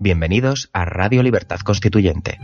[0.00, 2.40] Bienvenidos a Radio Libertad Constituyente.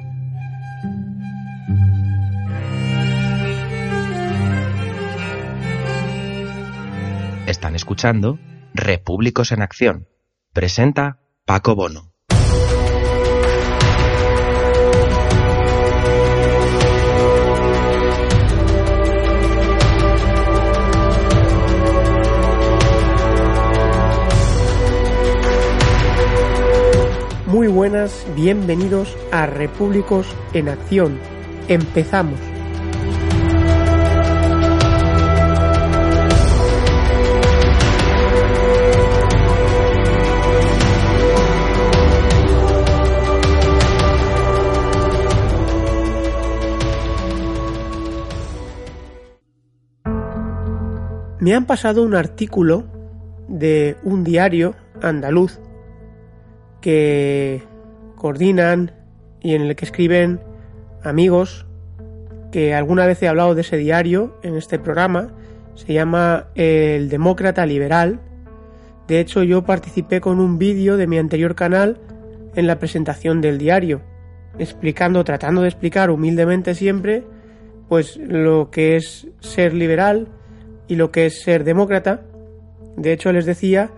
[7.49, 8.39] Están escuchando
[8.73, 10.07] Repúblicos en Acción.
[10.53, 12.10] Presenta Paco Bono.
[27.51, 31.19] Muy buenas, bienvenidos a Repúblicos en Acción.
[31.67, 32.39] Empezamos.
[51.41, 52.85] Me han pasado un artículo
[53.49, 55.59] de un diario andaluz
[56.81, 57.63] que
[58.17, 58.93] coordinan
[59.41, 60.41] y en el que escriben
[61.03, 61.67] amigos
[62.51, 65.33] que alguna vez he hablado de ese diario en este programa.
[65.75, 68.21] Se llama El Demócrata Liberal.
[69.09, 71.99] De hecho, yo participé con un vídeo de mi anterior canal
[72.55, 74.03] en la presentación del diario,
[74.59, 77.25] explicando, tratando de explicar humildemente siempre,
[77.89, 80.29] pues lo que es ser liberal
[80.89, 82.23] y lo que es ser demócrata.
[82.97, 83.91] De hecho, les decía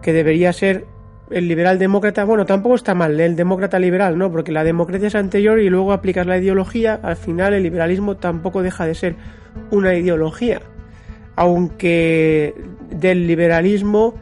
[0.00, 0.86] que debería ser
[1.32, 4.30] el liberal demócrata, bueno, tampoco está mal, el demócrata liberal, ¿no?
[4.30, 8.62] Porque la democracia es anterior y luego aplicas la ideología, al final el liberalismo tampoco
[8.62, 9.16] deja de ser
[9.70, 10.60] una ideología.
[11.34, 12.54] Aunque
[12.90, 14.14] del liberalismo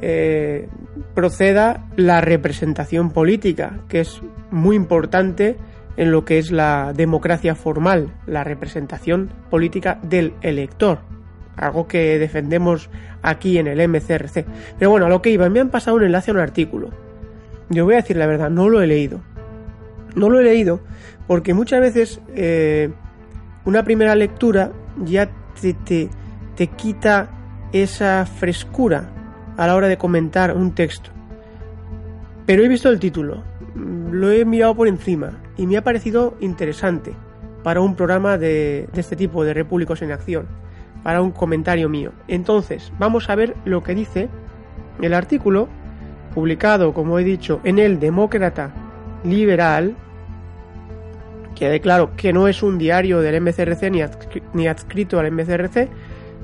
[0.00, 0.68] eh,
[1.14, 4.20] proceda la representación política, que es
[4.50, 5.56] muy importante
[5.96, 11.00] en lo que es la democracia formal, la representación política del elector,
[11.56, 12.90] algo que defendemos
[13.24, 14.44] aquí en el MCRC.
[14.78, 16.90] Pero bueno, a lo que iba, me han pasado un enlace a un artículo.
[17.70, 19.20] Yo voy a decir la verdad, no lo he leído.
[20.14, 20.80] No lo he leído
[21.26, 22.90] porque muchas veces eh,
[23.64, 24.70] una primera lectura
[25.04, 25.28] ya
[25.60, 26.08] te, te,
[26.54, 27.30] te quita
[27.72, 29.10] esa frescura
[29.56, 31.10] a la hora de comentar un texto.
[32.46, 33.42] Pero he visto el título,
[33.74, 37.14] lo he mirado por encima y me ha parecido interesante
[37.62, 40.46] para un programa de, de este tipo, de Repúblicos en Acción
[41.04, 42.12] para un comentario mío.
[42.26, 44.28] Entonces, vamos a ver lo que dice
[45.00, 45.68] el artículo
[46.34, 48.72] publicado, como he dicho, en el Demócrata
[49.22, 49.94] Liberal,
[51.54, 53.90] que claro que no es un diario del MCRC
[54.54, 55.88] ni, adscrito al MCRC,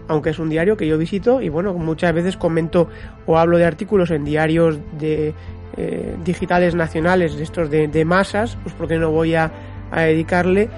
[0.07, 2.89] aunque es un diario que yo visito y bueno, muchas veces comento
[3.27, 5.33] o hablo de artículos en diarios de
[5.77, 9.51] eh, digitales nacionales, de estos de, masas, pues porque no voy a
[9.93, 10.69] dedicarle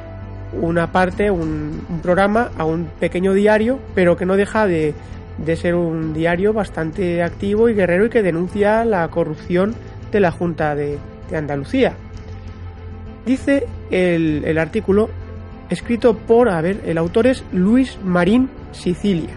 [0.61, 4.95] una parte, un, programa a un pequeño diario, pero que no deja de,
[5.57, 9.75] ser un diario bastante activo y guerrero y que denuncia la corrupción
[10.11, 10.99] de la Junta de,
[11.35, 11.95] Andalucía.
[13.25, 15.09] Dice el, el, artículo
[15.71, 19.31] escrito por, a ver, el autor es Luis Marín Sicilia.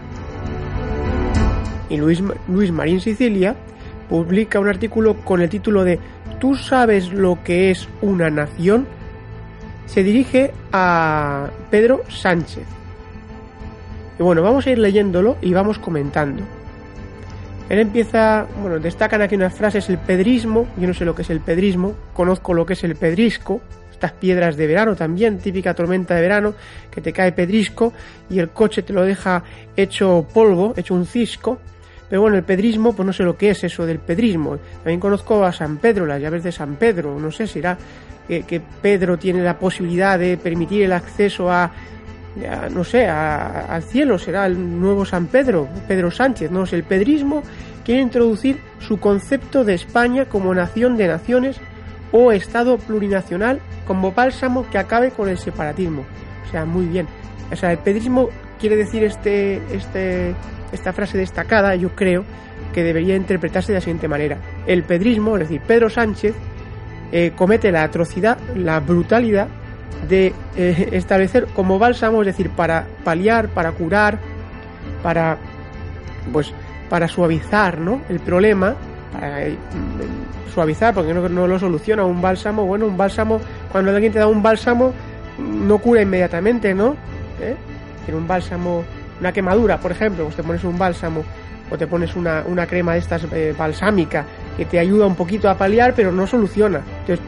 [1.88, 3.56] Y Luis, Luis Marín Sicilia
[4.10, 5.98] publica un artículo con el título de
[6.40, 8.86] ¿Tú sabes lo que es una nación?
[9.86, 12.64] Se dirige a Pedro Sánchez.
[14.18, 16.42] Y bueno, vamos a ir leyéndolo y vamos comentando.
[17.68, 21.30] Él empieza, bueno, destacan aquí unas frases, el pedrismo, yo no sé lo que es
[21.30, 23.60] el pedrismo, conozco lo que es el pedrisco,
[23.90, 26.54] estas piedras de verano también, típica tormenta de verano,
[26.90, 27.92] que te cae pedrisco
[28.30, 29.42] y el coche te lo deja
[29.76, 31.58] hecho polvo, hecho un cisco.
[32.08, 34.58] Pero bueno, el pedrismo, pues no sé lo que es eso del pedrismo.
[34.76, 37.76] También conozco a San Pedro, las llaves de San Pedro, no sé si era
[38.28, 41.70] que, Pedro tiene la posibilidad de permitir el acceso a,
[42.70, 47.42] no sé, al cielo, será el nuevo San Pedro, Pedro Sánchez, no sé, el pedrismo
[47.84, 51.60] quiere introducir su concepto de España como nación de naciones
[52.10, 56.04] o Estado plurinacional como bálsamo que acabe con el separatismo.
[56.46, 57.06] O sea, muy bien.
[57.52, 60.34] O sea, el pedrismo quiere decir este, este,
[60.72, 62.24] esta frase destacada, yo creo,
[62.74, 64.38] que debería interpretarse de la siguiente manera.
[64.66, 66.34] El pedrismo, es decir, Pedro Sánchez,
[67.12, 69.48] eh, comete la atrocidad, la brutalidad
[70.08, 74.18] de eh, establecer como bálsamo, es decir, para paliar, para curar,
[75.02, 75.38] para
[76.32, 76.52] pues
[76.88, 78.00] para suavizar ¿no?
[78.08, 78.74] el problema,
[79.12, 79.56] para eh,
[80.52, 82.04] suavizar, porque no, no lo soluciona.
[82.04, 83.40] Un bálsamo, bueno, un bálsamo,
[83.72, 84.92] cuando alguien te da un bálsamo,
[85.38, 86.96] no cura inmediatamente, ¿no?
[87.40, 87.56] ¿Eh?
[88.12, 88.84] un bálsamo,
[89.18, 91.24] una quemadura, por ejemplo, pues te pones un bálsamo
[91.68, 93.26] o te pones una, una crema de estas
[93.58, 94.24] balsámica
[94.56, 96.82] que te ayuda un poquito a paliar, pero no soluciona.
[97.00, 97.24] Entonces,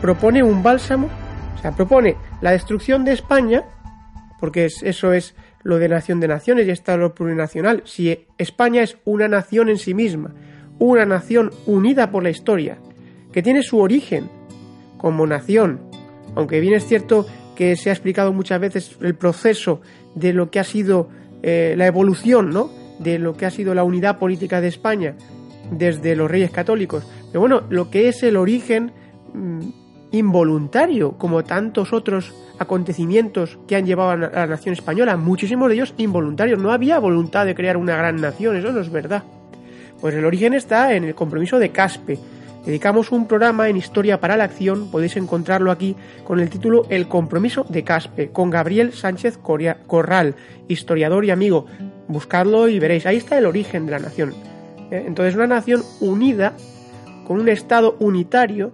[0.00, 1.08] propone un bálsamo,
[1.56, 3.64] o sea, propone la destrucción de España,
[4.40, 7.82] porque eso es lo de nación de naciones y está lo plurinacional.
[7.84, 10.34] Si España es una nación en sí misma,
[10.78, 12.78] una nación unida por la historia,
[13.32, 14.28] que tiene su origen
[14.98, 15.80] como nación,
[16.34, 17.26] aunque bien es cierto
[17.56, 19.80] que se ha explicado muchas veces el proceso
[20.14, 21.08] de lo que ha sido
[21.42, 22.70] eh, la evolución, ¿no?
[22.98, 25.14] De lo que ha sido la unidad política de España
[25.70, 27.06] desde los reyes católicos.
[27.28, 28.92] Pero bueno, lo que es el origen
[29.32, 29.60] mm,
[30.12, 35.94] involuntario, como tantos otros acontecimientos que han llevado a la nación española, muchísimos de ellos
[35.98, 36.58] involuntarios.
[36.58, 39.24] No había voluntad de crear una gran nación, eso no es verdad.
[40.00, 42.18] Pues el origen está en el compromiso de Caspe.
[42.64, 47.08] Dedicamos un programa en Historia para la Acción, podéis encontrarlo aquí con el título El
[47.08, 50.34] compromiso de Caspe, con Gabriel Sánchez Corral,
[50.68, 51.66] historiador y amigo.
[52.08, 54.53] Buscadlo y veréis, ahí está el origen de la nación.
[54.94, 55.04] ¿Eh?
[55.06, 56.54] Entonces, una nación unida,
[57.26, 58.70] con un Estado unitario,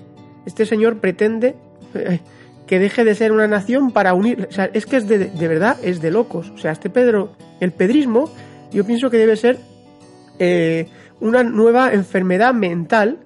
[0.47, 1.55] este señor pretende
[1.95, 2.21] eh,
[2.67, 4.47] que deje de ser una nación para unir.
[4.49, 6.51] O sea, es que es de, verdad, es de locos.
[6.51, 8.31] O sea, este Pedro, el pedrismo,
[8.73, 9.59] yo pienso que debe ser
[10.39, 10.89] eh,
[11.21, 13.19] una nueva enfermedad mental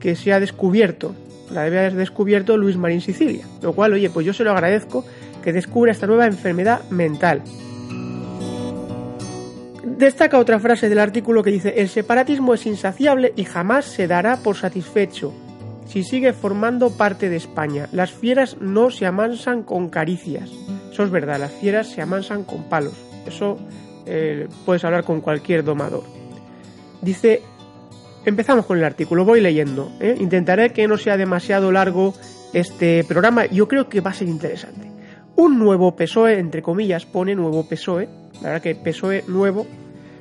[0.00, 1.14] que se ha descubierto.
[1.50, 3.46] La debe haber descubierto Luis Marín Sicilia.
[3.62, 5.04] Lo cual, oye, pues yo se lo agradezco
[5.42, 7.42] que descubra esta nueva enfermedad mental.
[9.98, 14.36] Destaca otra frase del artículo que dice, el separatismo es insaciable y jamás se dará
[14.38, 15.32] por satisfecho
[15.86, 17.88] si sigue formando parte de España.
[17.92, 20.50] Las fieras no se amansan con caricias.
[20.90, 22.94] Eso es verdad, las fieras se amansan con palos.
[23.26, 23.58] Eso
[24.06, 26.02] eh, puedes hablar con cualquier domador.
[27.00, 27.42] Dice,
[28.24, 29.92] empezamos con el artículo, voy leyendo.
[30.00, 30.16] ¿eh?
[30.18, 32.14] Intentaré que no sea demasiado largo
[32.52, 34.90] este programa, yo creo que va a ser interesante.
[35.36, 38.08] Un nuevo PSOE, entre comillas, pone nuevo PSOE.
[38.40, 39.66] La verdad que PSOE nuevo,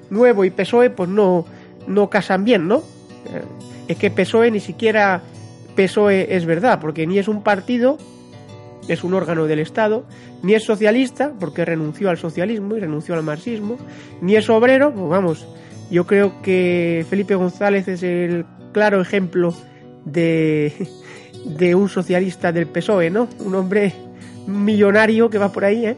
[0.10, 1.46] nuevo y PSOE pues no,
[1.88, 2.78] no casan bien, ¿no?
[2.78, 3.42] Eh,
[3.88, 5.22] es que PSOE ni siquiera
[5.76, 7.98] PSOE es verdad, porque ni es un partido,
[8.88, 10.06] es un órgano del Estado,
[10.42, 13.78] ni es socialista, porque renunció al socialismo y renunció al marxismo,
[14.22, 15.48] ni es obrero, pues vamos,
[15.90, 19.54] yo creo que Felipe González es el claro ejemplo
[20.06, 20.88] de,
[21.46, 23.28] de un socialista del PSOE, ¿no?
[23.40, 23.94] Un hombre
[24.48, 25.98] millonario que va por ahí, ¿eh?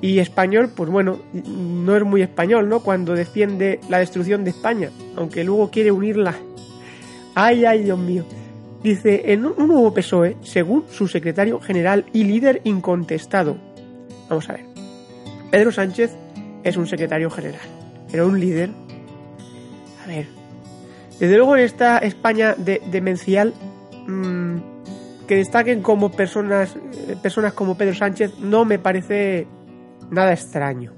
[0.00, 2.80] Y español, pues bueno, no es muy español, ¿no?
[2.80, 6.36] Cuando defiende la destrucción de España, aunque luego quiere unirla.
[7.34, 8.24] Ay, ay, Dios mío.
[8.82, 13.56] Dice, en un nuevo PSOE, según su secretario general y líder incontestado.
[14.28, 14.64] Vamos a ver.
[15.50, 16.14] Pedro Sánchez
[16.62, 17.60] es un secretario general,
[18.10, 18.70] pero un líder.
[20.04, 20.26] A ver.
[21.18, 23.52] Desde luego en esta España demencial,
[24.06, 24.58] mm,
[25.26, 29.46] que destaquen como personas, eh, personas como Pedro Sánchez no me parece
[30.10, 30.92] nada extraño.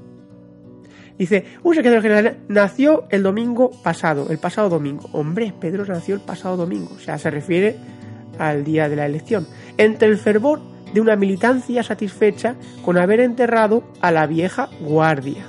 [1.18, 5.08] Dice, un secretario general nació el domingo pasado, el pasado domingo.
[5.12, 7.76] Hombre, Pedro nació el pasado domingo, o sea, se refiere
[8.38, 9.46] al día de la elección.
[9.76, 10.60] Entre el fervor
[10.94, 15.44] de una militancia satisfecha con haber enterrado a la vieja guardia.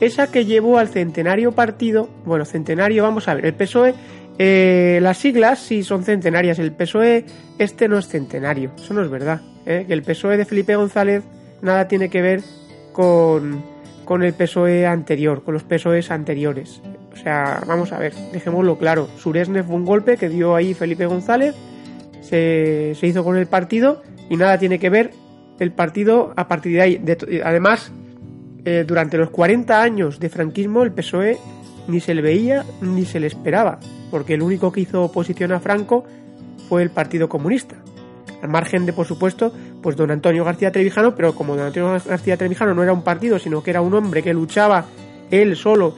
[0.00, 3.94] Esa que llevó al centenario partido, bueno, centenario, vamos a ver, el PSOE,
[4.38, 7.24] eh, las siglas sí son centenarias, el PSOE
[7.58, 9.86] este no es centenario, eso no es verdad, ¿eh?
[9.88, 11.24] que el PSOE de Felipe González
[11.62, 12.42] nada tiene que ver
[12.92, 13.62] con
[14.06, 16.80] con el PSOE anterior, con los PSOEs anteriores.
[17.12, 19.08] O sea, vamos a ver, dejémoslo claro.
[19.18, 21.54] Suresne fue un golpe que dio ahí Felipe González,
[22.22, 25.10] se, hizo con el partido y nada tiene que ver
[25.58, 27.04] el partido a partir de ahí.
[27.44, 27.92] además,
[28.64, 31.38] eh, durante los 40 años de franquismo, el PSOE
[31.88, 35.60] ni se le veía ni se le esperaba, porque el único que hizo oposición a
[35.60, 36.04] Franco
[36.68, 37.76] fue el Partido Comunista.
[38.42, 39.52] Al margen de, por supuesto,
[39.86, 43.38] pues don Antonio García Trevijano, pero como don Antonio García Trevijano no era un partido,
[43.38, 44.86] sino que era un hombre que luchaba
[45.30, 45.94] él solo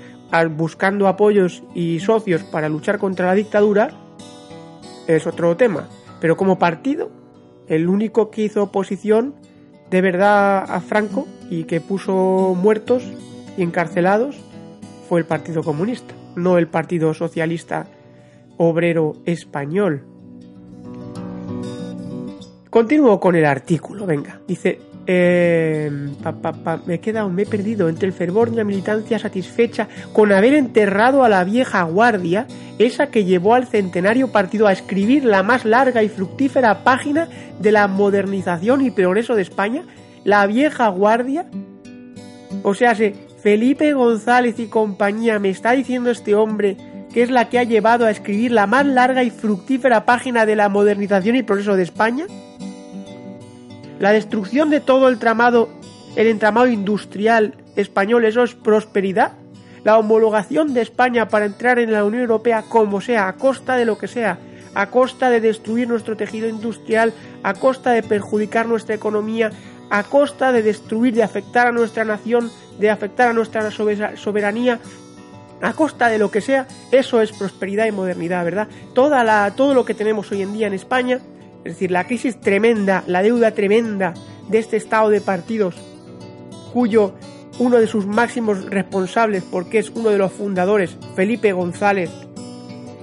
[0.59, 3.93] buscando apoyos y socios para luchar contra la dictadura,
[5.07, 5.89] es otro tema.
[6.21, 7.11] Pero como partido,
[7.67, 9.35] el único que hizo oposición
[9.89, 13.05] de verdad a Franco y que puso muertos
[13.57, 14.37] y encarcelados
[15.09, 17.87] fue el Partido Comunista, no el Partido Socialista
[18.59, 20.05] Obrero Español.
[22.79, 24.39] Continúo con el artículo, venga.
[24.47, 29.89] Dice, eh, me he quedado, me he perdido entre el fervor de una militancia satisfecha
[30.13, 32.47] con haber enterrado a la vieja guardia,
[32.79, 37.27] esa que llevó al centenario partido a escribir la más larga y fructífera página
[37.59, 39.83] de la modernización y progreso de España,
[40.23, 41.47] la vieja guardia.
[42.63, 42.95] O sea,
[43.43, 46.77] Felipe González y compañía, me está diciendo este hombre
[47.13, 50.55] que es la que ha llevado a escribir la más larga y fructífera página de
[50.55, 52.27] la modernización y progreso de España?
[53.99, 55.69] La destrucción de todo el tramado,
[56.15, 59.33] el entramado industrial español, ¿eso es prosperidad?
[59.85, 63.85] La homologación de España para entrar en la Unión Europea como sea, a costa de
[63.85, 64.39] lo que sea,
[64.75, 67.13] a costa de destruir nuestro tejido industrial,
[67.43, 69.51] a costa de perjudicar nuestra economía,
[69.91, 74.79] a costa de destruir, de afectar a nuestra nación, de afectar a nuestra soberanía,
[75.61, 78.69] a costa de lo que sea, eso es prosperidad y modernidad, ¿verdad?
[78.95, 81.21] Toda la, todo lo que tenemos hoy en día en España,
[81.69, 84.15] es decir, la crisis tremenda, la deuda tremenda
[84.49, 85.75] de este estado de partidos,
[86.73, 87.13] cuyo
[87.59, 92.11] uno de sus máximos responsables, porque es uno de los fundadores, Felipe González,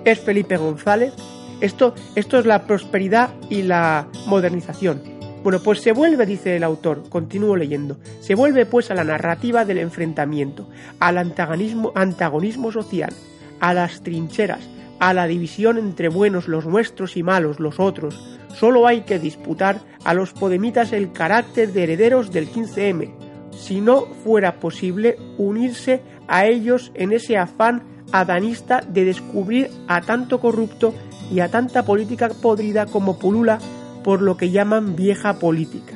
[0.03, 1.13] es Felipe González,
[1.61, 5.03] esto, esto es la prosperidad y la modernización.
[5.43, 9.63] Bueno, pues se vuelve, dice el autor, continúo leyendo, se vuelve pues a la narrativa
[9.63, 10.67] del enfrentamiento,
[10.99, 13.13] al antagonismo, antagonismo social,
[13.59, 14.67] a las trincheras,
[14.99, 18.39] a la división entre buenos los nuestros y malos los otros.
[18.53, 23.11] Solo hay que disputar a los podemitas el carácter de herederos del 15M,
[23.51, 30.39] si no fuera posible unirse a ellos en ese afán adanista de descubrir a tanto
[30.39, 30.93] corrupto
[31.31, 33.59] y a tanta política podrida como pulula
[34.03, 35.95] por lo que llaman vieja política.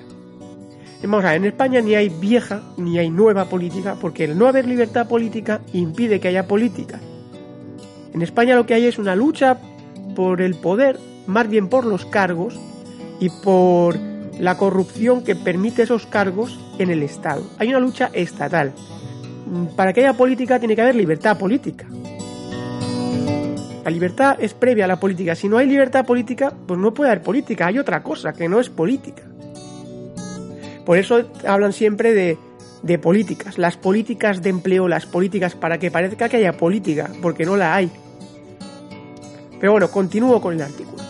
[1.01, 4.47] Vamos a ver, en España ni hay vieja ni hay nueva política porque el no
[4.47, 6.99] haber libertad política impide que haya política.
[8.13, 9.57] En España lo que hay es una lucha
[10.15, 12.59] por el poder, más bien por los cargos
[13.19, 13.97] y por
[14.39, 17.43] la corrupción que permite esos cargos en el Estado.
[17.59, 18.73] Hay una lucha estatal.
[19.75, 21.85] Para que haya política tiene que haber libertad política.
[23.83, 25.35] La libertad es previa a la política.
[25.35, 27.67] Si no hay libertad política, pues no puede haber política.
[27.67, 29.23] Hay otra cosa que no es política.
[30.85, 32.37] Por eso hablan siempre de,
[32.83, 33.57] de políticas.
[33.57, 37.75] Las políticas de empleo, las políticas para que parezca que haya política, porque no la
[37.75, 37.91] hay.
[39.59, 41.03] Pero bueno, continúo con el artículo.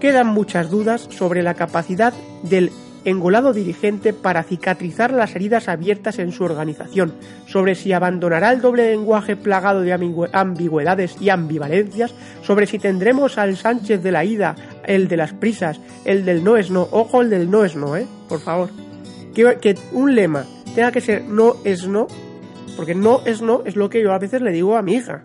[0.00, 2.70] Quedan muchas dudas sobre la capacidad del
[3.04, 7.14] engolado dirigente para cicatrizar las heridas abiertas en su organización,
[7.46, 9.92] sobre si abandonará el doble lenguaje plagado de
[10.32, 15.80] ambigüedades y ambivalencias, sobre si tendremos al Sánchez de la ida, el de las prisas,
[16.04, 18.06] el del no es no, ojo el del no es no, ¿eh?
[18.28, 18.83] Por favor.
[19.34, 22.06] Que, un lema tenga que ser no es no,
[22.76, 25.24] porque no es no es lo que yo a veces le digo a mi hija,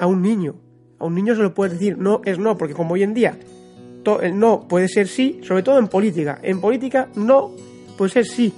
[0.00, 0.56] a un niño.
[0.98, 3.38] A un niño se lo puede decir no es no, porque como hoy en día
[4.22, 6.38] el no puede ser sí, sobre todo en política.
[6.42, 7.50] En política no
[7.96, 8.52] puede ser sí.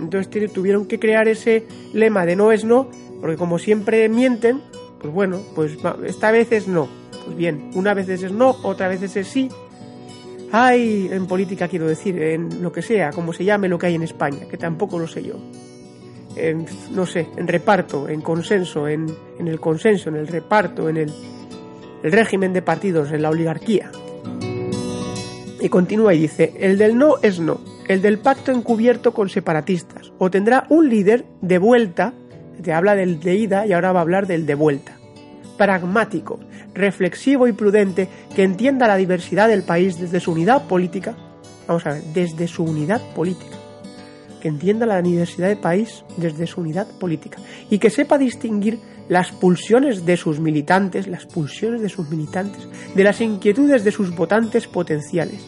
[0.00, 2.88] Entonces tuvieron que crear ese lema de no es no,
[3.20, 4.60] porque como siempre mienten,
[5.00, 6.88] pues bueno, pues esta vez es no.
[7.24, 9.48] Pues bien, una vez es no, otra vez es sí.
[10.54, 13.94] Hay en política, quiero decir, en lo que sea, como se llame lo que hay
[13.94, 15.34] en España, que tampoco lo sé yo.
[16.36, 19.06] En, no sé, en reparto, en consenso, en,
[19.38, 21.12] en el consenso, en el reparto, en el,
[22.02, 23.90] el régimen de partidos, en la oligarquía.
[25.58, 30.12] Y continúa y dice, el del no es no, el del pacto encubierto con separatistas,
[30.18, 32.12] o tendrá un líder de vuelta,
[32.62, 34.98] te habla del de ida y ahora va a hablar del de vuelta,
[35.56, 36.40] pragmático,
[36.74, 41.14] reflexivo y prudente, que entienda la diversidad del país desde su unidad política,
[41.66, 43.56] vamos a ver, desde su unidad política,
[44.40, 47.38] que entienda la diversidad del país desde su unidad política,
[47.70, 53.04] y que sepa distinguir las pulsiones de sus militantes, las pulsiones de sus militantes, de
[53.04, 55.46] las inquietudes de sus votantes potenciales.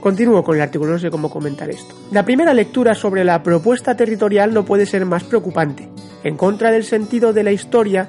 [0.00, 1.92] Continúo con el artículo, no sé cómo comentar esto.
[2.12, 5.88] La primera lectura sobre la propuesta territorial no puede ser más preocupante.
[6.22, 8.08] En contra del sentido de la historia,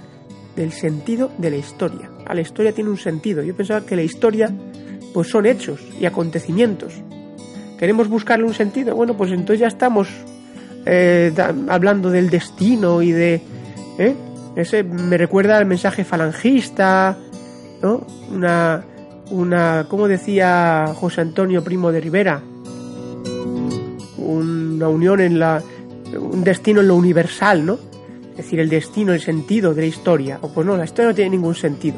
[0.57, 2.09] del sentido de la historia.
[2.25, 3.43] A la historia tiene un sentido.
[3.43, 4.51] Yo pensaba que la historia
[5.13, 6.93] pues son hechos y acontecimientos.
[7.77, 8.95] ¿Queremos buscarle un sentido?
[8.95, 10.09] Bueno, pues entonces ya estamos
[10.85, 11.31] eh,
[11.69, 13.41] hablando del destino y de...
[13.99, 14.15] ¿eh?
[14.55, 17.15] Ese me recuerda al mensaje falangista,
[17.83, 18.07] ¿no?
[18.33, 18.83] Una,
[19.29, 22.41] una, como decía José Antonio Primo de Rivera,
[24.17, 25.61] una unión en la,
[26.19, 27.77] un destino en lo universal, ¿no?
[28.37, 30.37] Es decir, el destino, el sentido de la historia.
[30.43, 31.97] O pues no, la historia no tiene ningún sentido.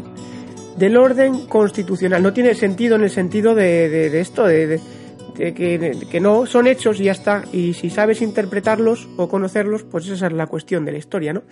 [0.77, 4.79] Del orden constitucional, no tiene sentido en el sentido de, esto, de,
[5.35, 7.43] que, no son hechos y ya está.
[7.51, 11.43] Y si sabes interpretarlos o conocerlos, pues esa es la cuestión de la historia, ¿no?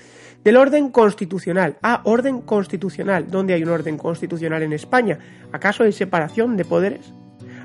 [0.42, 1.78] Del orden constitucional.
[1.84, 3.30] Ah, orden constitucional.
[3.30, 5.20] ¿Dónde hay un orden constitucional en España?
[5.52, 7.12] ¿Acaso hay separación de poderes?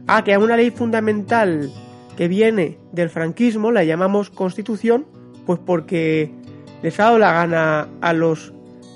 [0.09, 1.71] Ah, que a una ley fundamental
[2.17, 5.07] que viene del franquismo la llamamos constitución,
[5.47, 6.41] pues porque
[6.83, 8.53] les ha dado la gana a los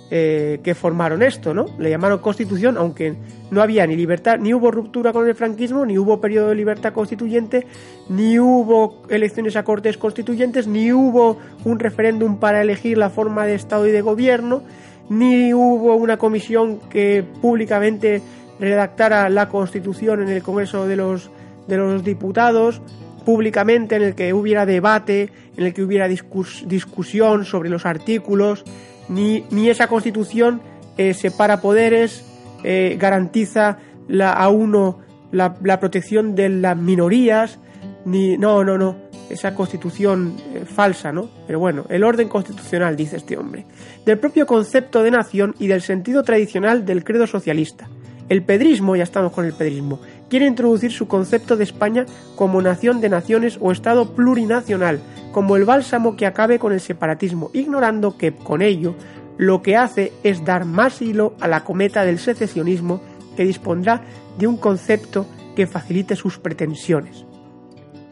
[0.09, 1.67] eh, que formaron esto, ¿no?
[1.79, 3.17] Le llamaron constitución, aunque
[3.51, 6.93] no había ni libertad, ni hubo ruptura con el franquismo, ni hubo periodo de libertad
[6.93, 7.67] constituyente,
[8.09, 13.57] ni hubo elecciones a cortes constituyentes, ni hubo un referéndum para elegir la forma de
[13.57, 14.63] Estado y de gobierno,
[15.09, 18.23] ni hubo una comisión que públicamente
[18.61, 21.33] redactara la constitución en el Congreso de los,
[21.67, 22.81] de los Diputados,
[23.25, 28.65] públicamente en el que hubiera debate, en el que hubiera discusión sobre los artículos,
[29.09, 30.61] ni, ni esa constitución
[30.97, 32.25] eh, separa poderes,
[32.65, 35.01] eh, garantiza la, a uno
[35.33, 37.59] la, protección de las minorías,
[38.05, 38.97] ni no, no, no,
[39.29, 41.29] esa constitución eh, falsa, ¿no?
[41.47, 43.67] Pero bueno, el orden constitucional, dice este hombre,
[44.05, 47.89] del propio concepto de nación y del sentido tradicional del credo socialista.
[48.29, 53.01] El pedrismo, ya estamos con el pedrismo, quiere introducir su concepto de España como nación
[53.01, 55.01] de naciones o Estado plurinacional,
[55.33, 58.95] como el bálsamo que acabe con el separatismo, ignorando que con ello
[59.37, 63.01] lo que hace es dar más hilo a la cometa del secesionismo
[63.37, 64.03] que dispondrá
[64.39, 67.25] de un concepto que facilite sus pretensiones.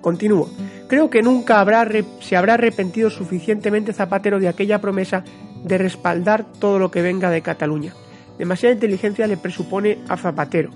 [0.00, 0.50] Continúo.
[0.87, 1.88] Creo que nunca habrá
[2.21, 5.25] se habrá arrepentido suficientemente Zapatero de aquella promesa
[5.64, 7.94] de respaldar todo lo que venga de Cataluña.
[8.38, 10.71] Demasiada inteligencia le presupone a Zapatero.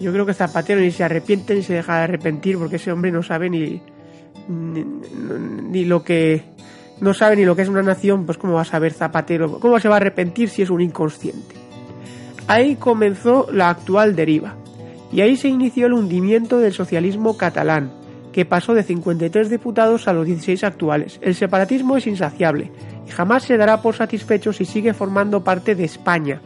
[0.00, 3.10] Yo creo que Zapatero ni se arrepiente ni se deja de arrepentir porque ese hombre
[3.10, 3.82] no sabe ni,
[4.48, 6.44] ni, lo que
[7.00, 9.78] no sabe ni lo que es una nación, pues cómo va a saber Zapatero, cómo
[9.80, 11.54] se va a arrepentir si es un inconsciente.
[12.46, 14.56] Ahí comenzó la actual deriva
[15.12, 17.92] y ahí se inició el hundimiento del socialismo catalán,
[18.32, 21.18] que pasó de 53 diputados a los 16 actuales.
[21.22, 22.70] El separatismo es insaciable
[23.06, 26.40] y jamás se dará por satisfecho si sigue formando parte de España.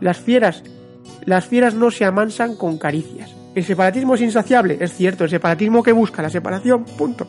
[0.00, 0.62] Las fieras,
[1.24, 3.34] las fieras no se amansan con caricias.
[3.54, 7.26] El separatismo es insaciable, es cierto, el separatismo que busca la separación, punto.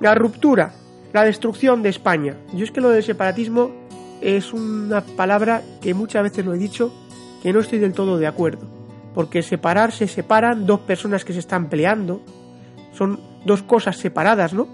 [0.00, 0.72] La ruptura,
[1.12, 2.36] la destrucción de España.
[2.52, 3.70] Yo es que lo del separatismo
[4.20, 6.92] es una palabra que muchas veces lo he dicho,
[7.42, 8.66] que no estoy del todo de acuerdo.
[9.14, 12.20] Porque separar se separan dos personas que se están peleando.
[12.92, 14.68] Son dos cosas separadas, ¿no?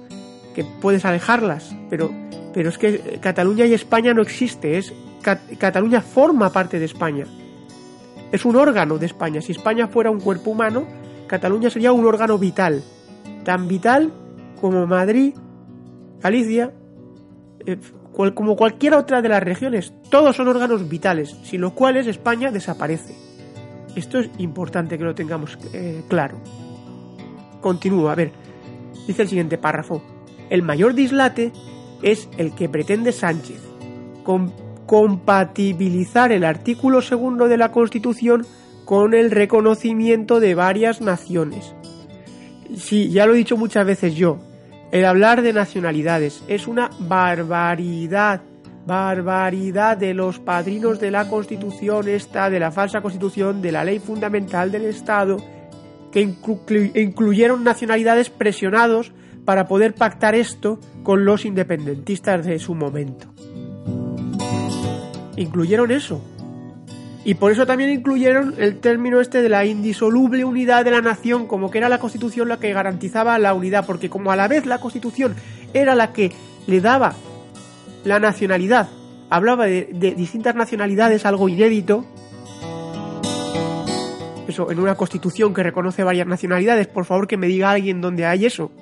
[0.55, 2.11] Que puedes alejarlas, pero,
[2.52, 4.93] pero es que Cataluña y España no existe, es
[5.59, 7.26] Cataluña forma parte de España.
[8.33, 9.41] Es un órgano de España.
[9.43, 10.87] Si España fuera un cuerpo humano,
[11.27, 12.83] Cataluña sería un órgano vital.
[13.45, 14.12] Tan vital
[14.61, 15.35] como Madrid,
[16.21, 16.73] Galicia,
[17.66, 17.79] eh,
[18.35, 19.92] como cualquier otra de las regiones.
[20.11, 23.14] Todos son órganos vitales, sin los cuales España desaparece.
[23.95, 26.38] Esto es importante que lo tengamos eh, claro.
[27.61, 28.33] Continúo, a ver.
[29.07, 30.03] Dice el siguiente párrafo.
[30.49, 31.53] El mayor dislate
[32.03, 33.62] es el que pretende Sánchez,
[34.87, 38.47] compatibilizar el artículo segundo de la Constitución
[38.85, 41.75] con el reconocimiento de varias naciones.
[42.77, 44.38] Sí, ya lo he dicho muchas veces yo,
[44.90, 48.42] el hablar de nacionalidades es una barbaridad,
[48.87, 53.99] barbaridad de los padrinos de la Constitución esta, de la falsa Constitución, de la ley
[53.99, 55.38] fundamental del Estado,
[56.11, 59.12] que incluyeron nacionalidades presionados
[59.45, 63.33] para poder pactar esto con los independentistas de su momento
[65.37, 66.21] incluyeron eso.
[67.25, 71.47] Y por eso también incluyeron el término este de la indisoluble unidad de la nación,
[71.47, 74.66] como que era la constitución la que garantizaba la unidad, porque como a la vez
[74.66, 75.37] la constitución
[75.73, 76.33] era la que
[76.66, 77.14] le daba
[78.05, 78.88] la nacionalidad,
[79.31, 82.05] hablaba de, distintas nacionalidades, algo inédito,
[84.49, 88.27] eso, en una constitución que reconoce varias nacionalidades, por favor que me diga alguien dónde
[88.27, 88.73] hay eso.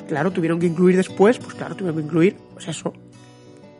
[0.00, 2.92] Pues claro, tuvieron que incluir después, pues claro, tuvieron que incluir, pues eso,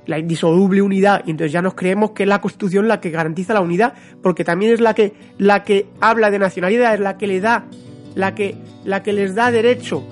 [0.06, 1.22] la indisoluble unidad.
[1.26, 4.44] Y entonces ya nos creemos que es la Constitución la que garantiza la unidad, porque
[4.44, 7.66] también es la que, la que habla de nacionalidad, es la que le da,
[8.14, 10.02] la que, la que les da derecho,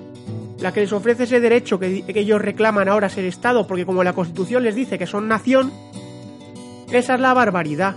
[0.61, 4.05] la que les ofrece ese derecho que, que ellos reclaman ahora ser Estado, porque como
[4.05, 5.73] la Constitución les dice que son nación,
[6.93, 7.97] esa es la barbaridad.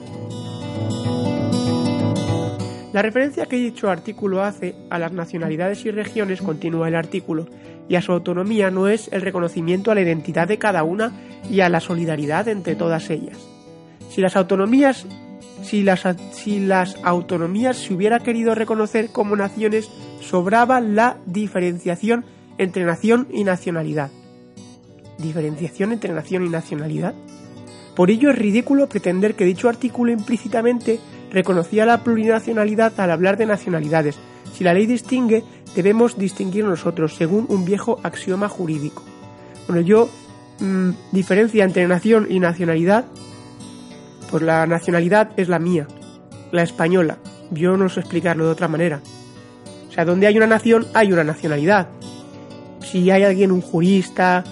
[2.93, 7.45] La referencia que dicho artículo hace a las nacionalidades y regiones, continúa el artículo,
[7.89, 11.11] y a su autonomía no es el reconocimiento a la identidad de cada una
[11.49, 13.37] y a la solidaridad entre todas ellas.
[14.09, 15.05] Si las autonomías
[15.63, 19.89] si las, si las autonomías se hubiera querido reconocer como naciones,
[20.21, 22.25] sobraba la diferenciación
[22.57, 24.11] entre nación y nacionalidad.
[25.17, 27.15] ¿Diferenciación entre nación y nacionalidad?
[27.95, 30.99] Por ello es ridículo pretender que dicho artículo implícitamente
[31.31, 34.17] reconocía la plurinacionalidad al hablar de nacionalidades.
[34.53, 35.43] Si la ley distingue,
[35.75, 39.03] debemos distinguir nosotros según un viejo axioma jurídico.
[39.67, 40.09] Bueno, yo
[40.59, 43.05] mm, diferencia entre nación y nacionalidad,
[44.29, 45.87] pues la nacionalidad es la mía,
[46.51, 47.17] la española.
[47.51, 49.01] Yo no sé explicarlo de otra manera.
[49.89, 51.87] O sea, donde hay una nación hay una nacionalidad.
[52.81, 54.43] Si hay alguien, un jurista,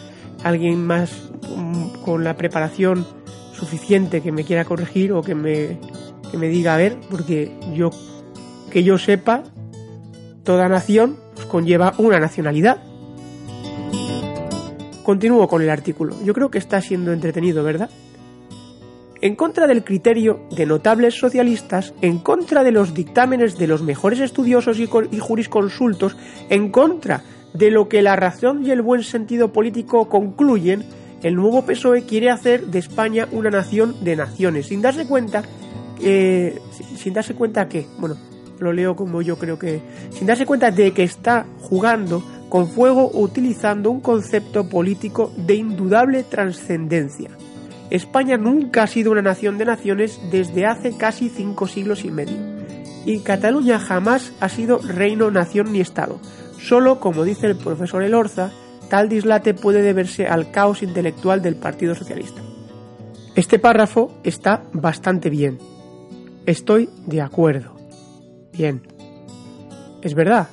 [0.44, 1.12] alguien más
[1.56, 3.06] mm, con la preparación
[3.54, 5.80] suficiente que me quiera corregir o que me,
[6.30, 7.92] que me diga a ver, porque yo
[8.70, 9.44] que yo sepa,
[10.46, 12.82] toda nación pues, conlleva una nacionalidad.
[15.04, 16.16] Continúo con el artículo.
[16.24, 17.90] Yo creo que está siendo entretenido, ¿verdad?
[19.22, 24.20] En contra del criterio de notables socialistas, en contra de los dictámenes de los mejores
[24.20, 26.16] estudiosos y, jurisconsultos,
[26.50, 30.86] en contra de lo que la razón y el buen sentido político concluyen,
[31.24, 35.44] el nuevo PSOE quiere hacer de España una nación de naciones, sin darse cuenta,
[36.02, 36.60] eh,
[36.98, 38.18] sin darse cuenta que, bueno,
[38.60, 43.10] lo leo como yo creo que, sin darse cuenta de que está jugando con fuego
[43.14, 47.30] utilizando un concepto político de indudable trascendencia.
[47.90, 52.38] España nunca ha sido una nación de naciones desde hace casi cinco siglos y medio,
[53.06, 56.20] y Cataluña jamás ha sido reino, nación ni Estado.
[56.60, 58.52] Solo, como dice el profesor Elorza,
[58.90, 62.42] tal dislate puede deberse al caos intelectual del Partido Socialista.
[63.36, 65.60] Este párrafo está bastante bien.
[66.46, 67.75] Estoy de acuerdo.
[68.56, 68.82] Bien.
[70.02, 70.48] Es verdad.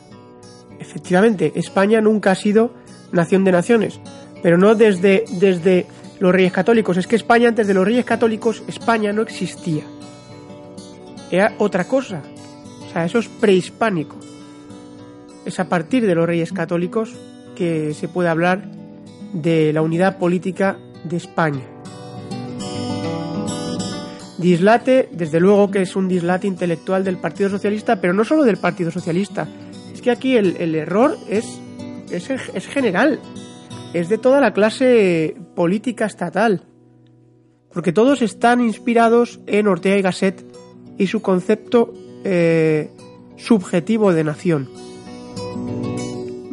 [0.79, 2.73] Efectivamente, España nunca ha sido
[3.13, 4.01] nación de naciones,
[4.43, 5.87] pero no desde, desde
[6.19, 6.97] los reyes católicos.
[6.97, 9.85] Es que España, antes de los reyes católicos, España no existía.
[11.31, 12.23] Era otra cosa.
[12.89, 14.17] O sea, eso es prehispánico
[15.45, 17.15] es a partir de los reyes católicos
[17.57, 18.65] que se puede hablar
[19.33, 21.63] de la unidad política de España.
[24.43, 28.57] Dislate, desde luego que es un dislate intelectual del Partido Socialista, pero no solo del
[28.57, 29.49] Partido Socialista.
[29.93, 31.61] Es que aquí el, error es,
[32.11, 33.21] es, es, general,
[33.95, 36.65] es de toda la clase política estatal.
[37.73, 40.45] Porque todos están inspirados en Ortega y Gasset
[40.99, 42.91] y su concepto eh,
[43.37, 44.69] subjetivo de nación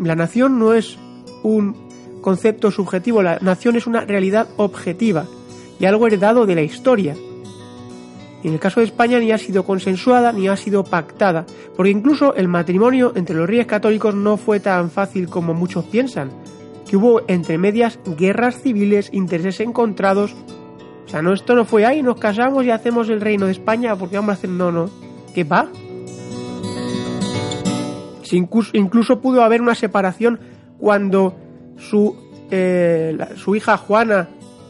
[0.03, 0.97] la nación no es
[1.43, 1.75] un
[2.21, 5.25] concepto subjetivo, la nación es una realidad objetiva
[5.79, 7.15] y algo heredado de la historia.
[8.43, 12.33] En el caso de España ni ha sido consensuada ni ha sido pactada, porque incluso
[12.35, 16.31] el matrimonio entre los reyes católicos no fue tan fácil como muchos piensan,
[16.87, 20.33] que hubo entre medias guerras civiles, intereses encontrados.
[21.05, 23.95] O sea, no, esto no fue ahí, nos casamos y hacemos el reino de España
[23.95, 24.49] porque vamos a hacer.
[24.49, 24.89] No, no.
[25.33, 25.69] ¿Qué va?
[28.31, 30.39] Incluso, pudo haber una separación
[30.77, 31.35] cuando
[31.77, 32.15] su,
[32.51, 34.29] eh, su hija Juana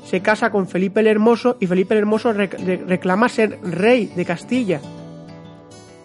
[0.09, 4.81] se casa con Felipe el Hermoso y Felipe el Hermoso reclama ser rey de Castilla.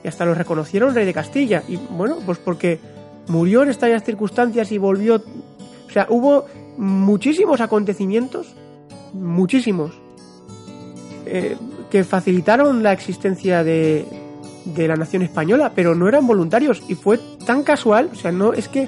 [0.03, 1.63] Y hasta lo reconocieron rey de Castilla.
[1.67, 2.79] Y bueno, pues porque
[3.29, 5.23] murió en estas circunstancias y volvió...
[5.87, 6.45] O sea, hubo
[6.77, 8.55] muchísimos acontecimientos,
[9.15, 9.93] muchísimos,
[11.25, 11.57] eh,
[11.91, 14.05] que facilitaron la existencia de,
[14.67, 18.53] de la nación española, pero no eran voluntarios y fue tan casual, o sea, no
[18.53, 18.87] es que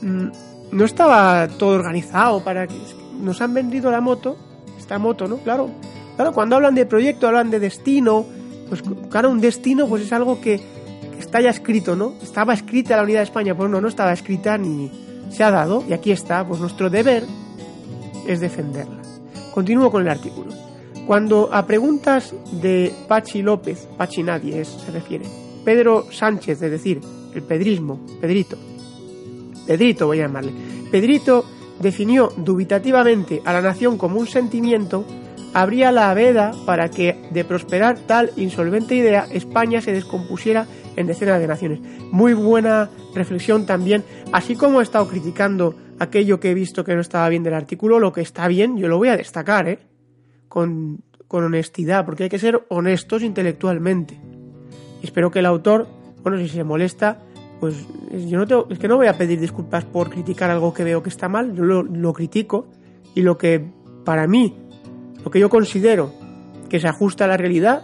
[0.00, 0.28] mm,
[0.72, 2.76] no estaba todo organizado para que
[3.20, 4.38] nos han vendido la moto,
[4.84, 5.38] esta moto, ¿no?
[5.38, 5.70] Claro,
[6.16, 8.24] claro, cuando hablan de proyecto hablan de destino,
[8.68, 10.60] pues claro, un destino pues es algo que,
[11.18, 12.14] está ya escrito, ¿no?
[12.22, 14.90] Estaba escrita la unidad de España, pues no, no estaba escrita ni
[15.30, 17.24] se ha dado y aquí está, pues nuestro deber
[18.26, 19.00] es defenderla.
[19.52, 20.52] Continúo con el artículo.
[21.06, 25.24] Cuando a preguntas de Pachi López, Pachi nadie es, se refiere,
[25.64, 27.00] Pedro Sánchez, es decir,
[27.34, 28.56] el pedrismo, Pedrito,
[29.66, 30.52] Pedrito voy a llamarle,
[30.90, 31.44] Pedrito
[31.80, 35.04] definió dubitativamente a la nación como un sentimiento,
[35.52, 41.40] habría la veda para que, de prosperar tal insolvente idea, España se descompusiera en decenas
[41.40, 41.80] de naciones.
[42.10, 47.00] Muy buena reflexión también, así como he estado criticando aquello que he visto que no
[47.00, 49.78] estaba bien del artículo, lo que está bien, yo lo voy a destacar, ¿eh?
[50.48, 54.20] con, honestidad, porque hay que ser honestos intelectualmente.
[55.02, 55.88] espero que el autor,
[56.22, 57.18] bueno, si se molesta,
[57.60, 57.86] pues
[58.28, 61.02] yo no tengo, es que no voy a pedir disculpas por criticar algo que veo
[61.02, 62.66] que está mal, yo lo, critico
[63.14, 63.64] y lo que
[64.04, 64.56] para mí,
[65.24, 66.12] lo que yo considero
[66.68, 67.82] que se ajusta a la realidad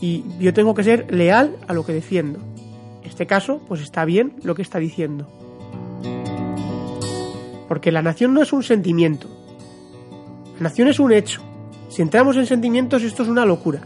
[0.00, 2.40] y yo tengo que ser leal a lo que defiendo.
[3.02, 5.28] En este caso, pues está bien lo que está diciendo.
[7.68, 9.28] Porque la nación no es un sentimiento.
[10.56, 11.42] La nación es un hecho.
[11.88, 13.82] Si entramos en sentimientos, esto es una locura.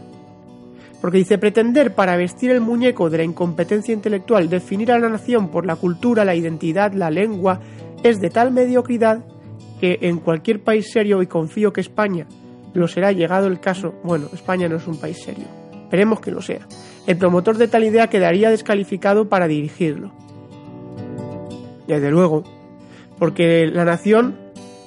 [1.01, 5.49] Porque dice pretender para vestir el muñeco de la incompetencia intelectual, definir a la nación
[5.49, 7.61] por la cultura, la identidad, la lengua,
[8.03, 9.23] es de tal mediocridad
[9.79, 12.27] que en cualquier país serio, y confío que España
[12.73, 15.45] lo será llegado el caso, bueno, España no es un país serio,
[15.83, 16.67] esperemos que lo sea,
[17.07, 20.11] el promotor de tal idea quedaría descalificado para dirigirlo.
[21.87, 22.43] Desde luego,
[23.17, 24.35] porque la nación,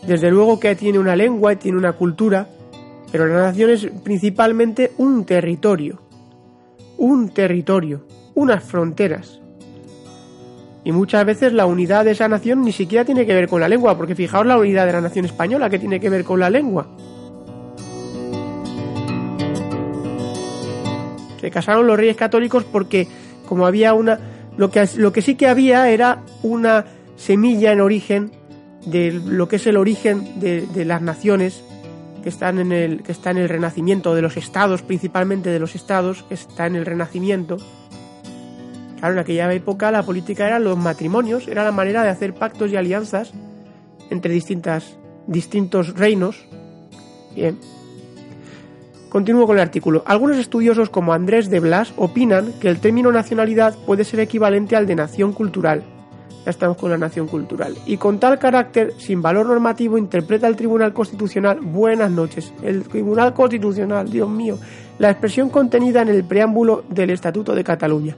[0.07, 2.47] desde luego que tiene una lengua y tiene una cultura,
[3.13, 6.01] pero la nación es principalmente un territorio,
[6.97, 9.39] un territorio, unas fronteras.
[10.83, 13.69] Y muchas veces la unidad de esa nación ni siquiera tiene que ver con la
[13.69, 16.49] lengua, porque fijaos la unidad de la nación española que tiene que ver con la
[16.49, 16.89] lengua.
[21.39, 23.07] Se casaron los reyes católicos porque
[23.47, 24.19] como había una
[24.57, 28.31] lo que, lo que sí que había era una semilla en origen
[28.87, 31.63] de lo que es el origen de, de las naciones
[32.23, 35.75] que están en el que está en el renacimiento de los estados principalmente de los
[35.75, 37.57] estados que está en el renacimiento
[38.99, 42.71] claro en aquella época la política era los matrimonios era la manera de hacer pactos
[42.71, 43.33] y alianzas
[44.11, 46.47] entre distintas distintos reinos
[47.35, 47.59] bien
[49.13, 50.03] Continúo con el artículo.
[50.07, 54.87] Algunos estudiosos como Andrés de Blas opinan que el término nacionalidad puede ser equivalente al
[54.87, 55.85] de nación cultural.
[56.45, 57.77] Ya estamos con la nación cultural.
[57.87, 61.61] Y con tal carácter, sin valor normativo, interpreta el Tribunal Constitucional.
[61.61, 62.53] Buenas noches.
[62.63, 64.59] El Tribunal Constitucional, Dios mío.
[64.99, 68.17] La expresión contenida en el preámbulo del Estatuto de Cataluña.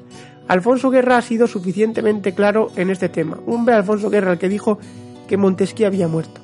[0.48, 3.38] Alfonso Guerra ha sido suficientemente claro en este tema.
[3.46, 4.78] Hombre, Alfonso Guerra, el que dijo
[5.26, 6.40] que Montesquieu había muerto.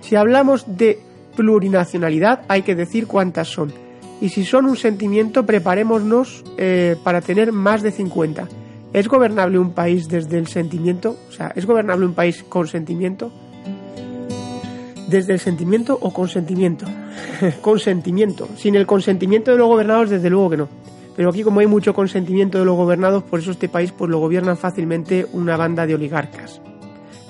[0.00, 1.00] Si hablamos de
[1.36, 3.72] plurinacionalidad hay que decir cuántas son.
[4.20, 8.48] Y si son un sentimiento, preparémonos eh, para tener más de 50.
[8.92, 11.16] ¿Es gobernable un país desde el sentimiento?
[11.28, 13.30] O sea, ¿es gobernable un país con sentimiento?
[15.08, 16.86] ¿Desde el sentimiento o consentimiento?
[17.60, 18.48] consentimiento.
[18.56, 20.68] Sin el consentimiento de los gobernados, desde luego que no.
[21.16, 24.20] Pero aquí como hay mucho consentimiento de los gobernados, por eso este país pues lo
[24.20, 26.60] gobiernan fácilmente una banda de oligarcas.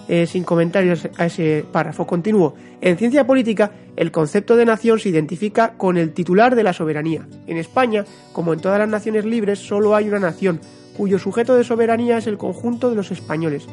[0.08, 2.06] Eh, sin comentarios a ese párrafo.
[2.06, 2.54] Continúo.
[2.80, 7.26] En ciencia política, el concepto de nación se identifica con el titular de la soberanía.
[7.46, 10.60] En España, como en todas las naciones libres, solo hay una nación,
[10.98, 13.66] cuyo sujeto de soberanía es el conjunto de los españoles.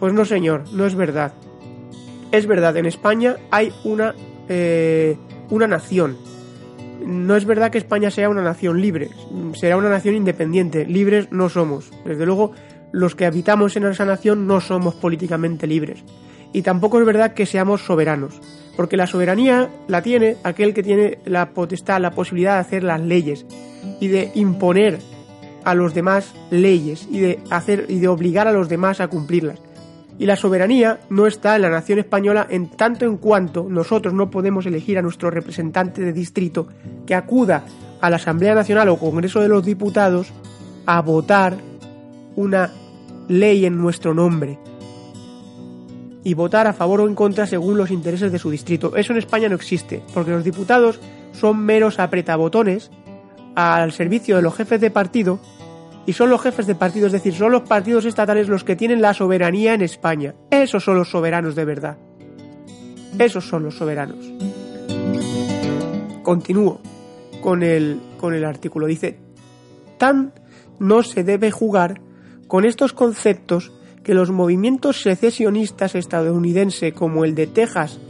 [0.00, 1.34] Pues no, señor, no es verdad.
[2.32, 4.14] Es verdad, en España hay una,
[4.48, 5.18] eh,
[5.50, 6.16] una nación.
[7.04, 9.10] No es verdad que España sea una nación libre,
[9.52, 10.86] será una nación independiente.
[10.86, 11.90] Libres no somos.
[12.06, 12.52] Desde luego,
[12.90, 16.02] los que habitamos en esa nación no somos políticamente libres.
[16.54, 18.40] Y tampoco es verdad que seamos soberanos,
[18.76, 23.00] porque la soberanía la tiene aquel que tiene la potestad, la posibilidad de hacer las
[23.00, 23.44] leyes
[24.00, 24.98] y de imponer
[25.64, 29.58] a los demás leyes y de hacer y de obligar a los demás a cumplirlas.
[30.18, 34.30] Y la soberanía no está en la nación española en tanto en cuanto nosotros no
[34.30, 36.68] podemos elegir a nuestro representante de distrito
[37.06, 37.64] que acuda
[38.00, 40.32] a la Asamblea Nacional o Congreso de los Diputados
[40.86, 41.56] a votar
[42.36, 42.70] una
[43.28, 44.58] ley en nuestro nombre
[46.22, 48.96] y votar a favor o en contra según los intereses de su distrito.
[48.96, 51.00] Eso en España no existe, porque los diputados
[51.32, 52.90] son meros apretabotones
[53.54, 55.40] al servicio de los jefes de partido
[56.06, 59.02] y son los jefes de partido, es decir, son los partidos estatales los que tienen
[59.02, 60.34] la soberanía en España.
[60.50, 61.98] Esos son los soberanos de verdad.
[63.18, 64.32] Esos son los soberanos.
[66.22, 66.80] Continúo
[67.40, 68.86] con el, con el artículo.
[68.86, 69.18] Dice,
[69.98, 70.32] tan
[70.78, 72.00] no se debe jugar
[72.48, 78.00] con estos conceptos que los movimientos secesionistas estadounidenses como el de Texas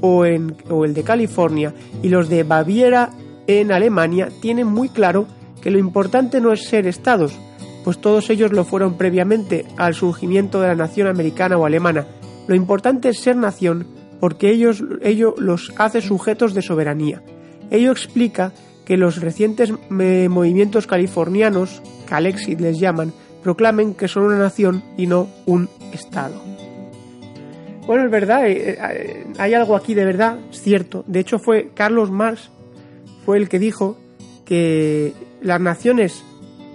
[0.00, 3.10] o, en, o el de California y los de Baviera
[3.58, 5.26] en Alemania tienen muy claro
[5.60, 7.38] que lo importante no es ser estados,
[7.84, 12.06] pues todos ellos lo fueron previamente al surgimiento de la nación americana o alemana.
[12.46, 13.86] Lo importante es ser nación
[14.20, 17.22] porque ellos, ello los hace sujetos de soberanía.
[17.70, 18.52] Ello explica
[18.84, 25.28] que los recientes movimientos californianos, Calexit les llaman, proclamen que son una nación y no
[25.46, 26.40] un Estado.
[27.86, 31.02] Bueno, es verdad, eh, eh, hay algo aquí de verdad, cierto.
[31.06, 32.50] De hecho, fue Carlos Marx,
[33.24, 33.96] fue el que dijo
[34.44, 36.24] que las naciones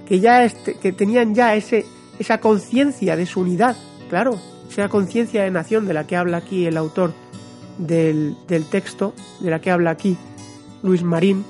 [0.08, 1.86] que ya este, que tenían ya ese,
[2.20, 3.76] esa conciencia de su unidad,
[4.10, 7.14] claro, esa conciencia de nación de la que habla aquí el autor
[7.78, 10.18] del, del texto, de la que habla aquí
[10.84, 11.44] Luis Marín,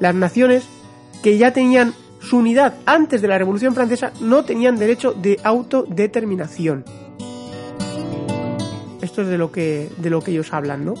[0.00, 0.64] las naciones
[1.22, 6.84] que ya tenían su unidad antes de la Revolución Francesa no tenían derecho de autodeterminación.
[9.00, 10.94] Esto es de lo que, de lo que ellos hablan, ¿no?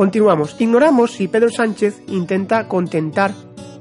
[0.00, 0.56] Continuamos.
[0.58, 3.34] Ignoramos si Pedro Sánchez intenta contentar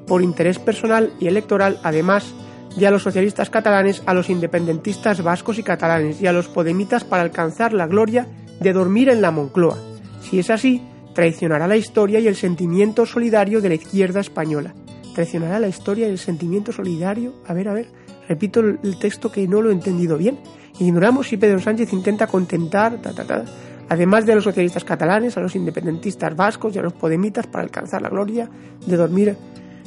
[0.06, 2.34] por interés personal y electoral, además
[2.76, 7.06] de a los socialistas catalanes, a los independentistas vascos y catalanes y a los podemitas
[7.06, 8.28] para alcanzar la gloria
[8.60, 9.78] de dormir en la Moncloa.
[10.20, 10.84] Si es así,
[11.16, 14.74] traicionará la historia y el sentimiento solidario de la izquierda española
[15.20, 17.34] traicionará la historia y el sentimiento solidario.
[17.48, 17.88] A ver, a ver,
[18.28, 20.40] repito el texto que no lo he entendido bien.
[20.80, 23.46] Ignoramos si Pedro Sánchez intenta contentar, ta, ta, ta,
[23.90, 28.02] además de los socialistas catalanes, a los independentistas vascos y a los podemitas para alcanzar
[28.02, 28.48] la gloria
[28.86, 29.36] de dormir.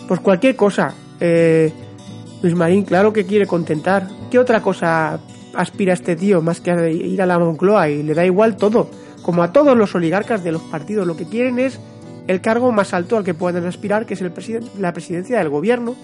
[0.07, 0.93] Pues cualquier cosa.
[1.21, 1.73] Eh,
[2.43, 4.09] Luis Marín, claro que quiere contentar.
[4.31, 5.21] ¿Qué otra cosa
[5.55, 8.91] aspira este tío más que a ir a la Moncloa y le da igual todo?
[9.23, 11.79] Como a todos los oligarcas de los partidos, lo que quieren es
[12.27, 14.33] el cargo más alto al que pueden aspirar, que es el
[14.79, 15.95] la presidencia del gobierno.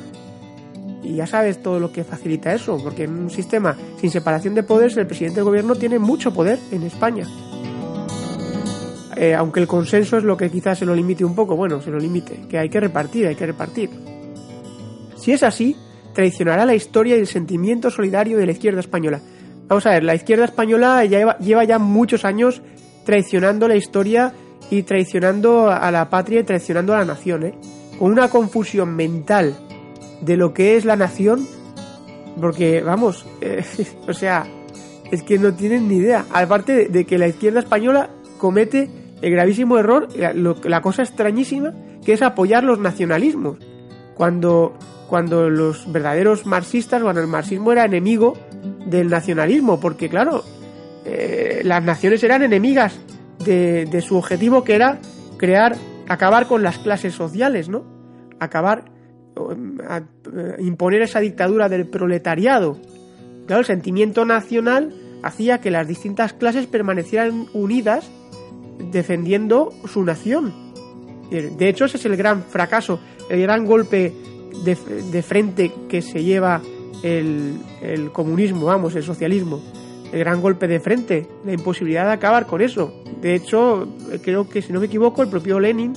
[1.02, 4.62] Y ya sabes todo lo que facilita eso, porque en un sistema sin separación de
[4.62, 7.26] poderes el presidente del gobierno tiene mucho poder en España.
[9.20, 11.90] Eh, aunque el consenso es lo que quizás se lo limite un poco, bueno, se
[11.90, 13.90] lo limite, que hay que repartir, hay que repartir.
[15.16, 15.74] Si es así,
[16.14, 19.20] traicionará la historia y el sentimiento solidario de la izquierda española.
[19.66, 22.62] Vamos a ver, la izquierda española lleva, ya muchos años
[23.04, 24.32] traicionando la historia
[24.70, 27.54] y traicionando a la patria y traicionando a la nación, ¿eh?
[27.98, 29.56] con una confusión mental
[30.20, 31.44] de lo que es la nación,
[32.40, 33.64] porque vamos, eh,
[34.06, 34.46] o sea,
[35.10, 36.24] es que no tienen ni idea.
[36.32, 41.72] Aparte de que la izquierda española comete el gravísimo error, la, cosa extrañísima,
[42.04, 43.58] que es apoyar los nacionalismos.
[44.14, 44.76] Cuando,
[45.08, 48.36] cuando los verdaderos marxistas, cuando el marxismo era enemigo
[48.86, 50.44] del nacionalismo, porque claro,
[51.04, 52.98] eh, las naciones eran enemigas
[53.44, 54.98] de, su objetivo que era
[55.36, 55.76] crear,
[56.08, 57.84] acabar con las clases sociales, ¿no?
[58.40, 58.84] Acabar,
[59.36, 62.78] eh, imponer esa dictadura del proletariado.
[63.46, 68.10] Claro, el sentimiento nacional hacía que las distintas clases permanecieran unidas
[68.78, 70.52] defendiendo su nación.
[71.30, 74.14] De hecho, ese es el gran fracaso, el gran golpe
[74.64, 76.62] de, frente que se lleva
[77.02, 79.60] el, comunismo, vamos, el socialismo.
[80.10, 82.94] El gran golpe de frente, la imposibilidad de acabar con eso.
[83.20, 83.88] De hecho,
[84.22, 85.92] creo que si no me equivoco, el propio Lenin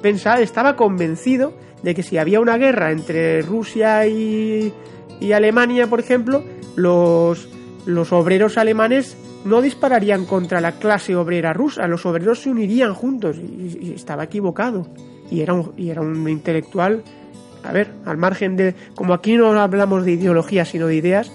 [0.00, 4.72] pensaba, estaba convencido de que si había una guerra entre Rusia y,
[5.20, 6.42] y Alemania, por ejemplo,
[6.76, 7.46] los,
[7.84, 13.36] los obreros alemanes no dispararían contra la clase obrera rusa, los obreros se unirían juntos
[13.38, 14.86] y, estaba equivocado.
[15.30, 17.02] Y era, un, y era un intelectual,
[17.64, 21.32] a ver, al margen de, como aquí no hablamos de ideología sino de ideas,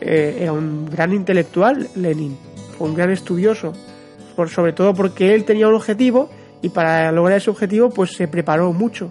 [0.00, 2.36] eh, era un gran intelectual Lenin,
[2.76, 3.72] fue un gran estudioso,
[4.36, 6.28] por, sobre todo porque él tenía un objetivo
[6.60, 9.10] y para lograr ese objetivo pues se preparó mucho.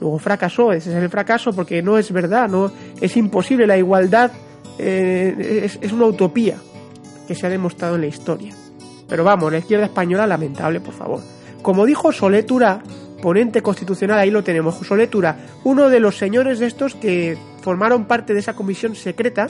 [0.00, 4.32] Luego fracasó, ese es el fracaso porque no es verdad, no es imposible, la igualdad
[4.78, 6.56] eh, es, es una utopía
[7.26, 8.54] que se ha demostrado en la historia.
[9.08, 11.20] Pero vamos, la izquierda española lamentable, por favor.
[11.62, 12.82] Como dijo Soletura,
[13.22, 18.34] ponente constitucional, ahí lo tenemos, Soletura, uno de los señores de estos que formaron parte
[18.34, 19.48] de esa comisión secreta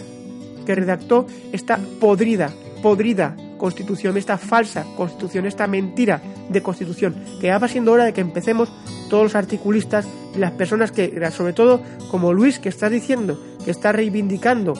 [0.65, 2.51] que redactó esta podrida,
[2.83, 8.13] podrida constitución, esta falsa constitución, esta mentira de constitución, que ya va siendo hora de
[8.13, 8.73] que empecemos
[9.09, 13.71] todos los articulistas y las personas que, sobre todo como Luis, que está diciendo, que
[13.71, 14.75] está reivindicando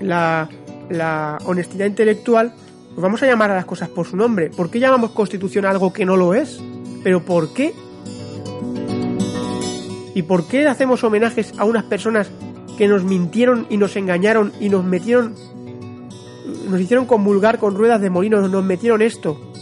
[0.00, 0.48] la
[0.90, 2.52] la honestidad intelectual,
[2.88, 4.50] pues vamos a llamar a las cosas por su nombre.
[4.50, 6.60] ¿Por qué llamamos constitución algo que no lo es?
[7.02, 7.72] ¿Pero por qué?
[10.14, 12.30] ¿Y por qué hacemos homenajes a unas personas
[12.76, 15.34] que nos mintieron y nos engañaron y nos metieron,
[16.68, 19.52] nos hicieron convulgar con ruedas de molino, nos metieron esto,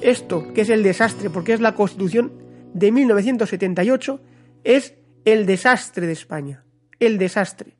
[0.00, 2.32] esto, que es el desastre, porque es la constitución
[2.74, 4.20] de 1978,
[4.64, 6.64] es el desastre de España,
[7.00, 7.76] el desastre.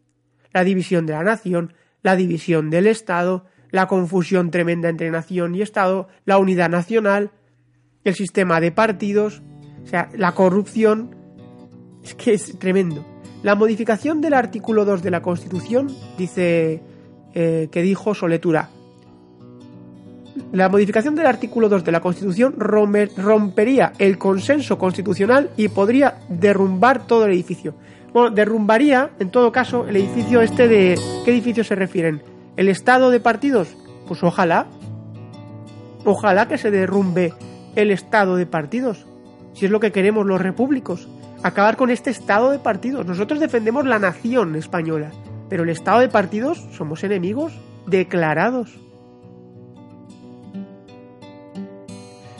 [0.53, 5.63] La división de la nación, la división del Estado, la confusión tremenda entre nación y
[5.63, 7.31] Estado, la unidad nacional,
[8.05, 9.43] el sistema de partidos,
[9.83, 11.17] o sea, la corrupción.
[12.03, 13.05] Es que es tremendo.
[13.43, 16.83] La modificación del artículo 2 de la Constitución dice
[17.35, 18.71] eh, que dijo Soletura.
[20.53, 27.07] La modificación del artículo 2 de la Constitución rompería el consenso constitucional y podría derrumbar
[27.07, 27.75] todo el edificio.
[28.13, 30.99] Bueno, derrumbaría, en todo caso, el edificio este de...
[31.25, 32.23] ¿Qué edificio se refieren?
[32.57, 33.77] ¿El estado de partidos?
[34.07, 34.67] Pues ojalá.
[36.05, 37.35] Ojalá que se derrumbe
[37.77, 39.07] el estado de partidos.
[39.53, 41.09] Si es lo que queremos los repúblicos.
[41.43, 43.07] Acabar con este estado de partidos.
[43.07, 45.13] Nosotros defendemos la nación española.
[45.49, 47.53] Pero el estado de partidos somos enemigos
[47.87, 48.79] declarados.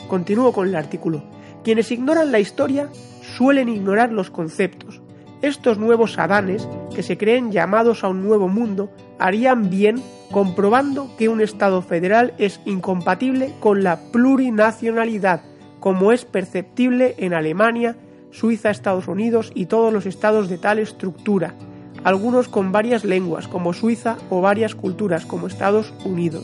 [0.07, 1.23] Continúo con el artículo.
[1.63, 2.89] Quienes ignoran la historia
[3.21, 5.01] suelen ignorar los conceptos,
[5.41, 11.29] estos nuevos Adanes, que se creen llamados a un nuevo mundo, harían bien comprobando que
[11.29, 15.41] un Estado federal es incompatible con la plurinacionalidad,
[15.79, 17.95] como es perceptible en Alemania,
[18.31, 21.55] Suiza, Estados Unidos y todos los estados de tal estructura,
[22.03, 26.43] algunos con varias lenguas, como Suiza, o varias culturas, como Estados Unidos.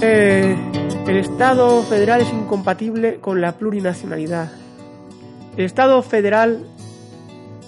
[0.00, 0.56] Eh,
[1.06, 4.50] el Estado federal es incompatible con la plurinacionalidad.
[5.56, 6.66] El Estado federal,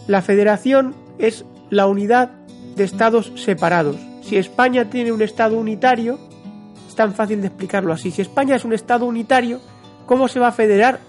[0.06, 2.30] la federación es la unidad
[2.76, 3.96] de estados separados.
[4.20, 6.18] Si España tiene un Estado unitario,
[6.86, 8.10] es tan fácil de explicarlo así.
[8.10, 9.60] Si España es un Estado unitario,
[10.04, 11.00] ¿cómo se va a federar?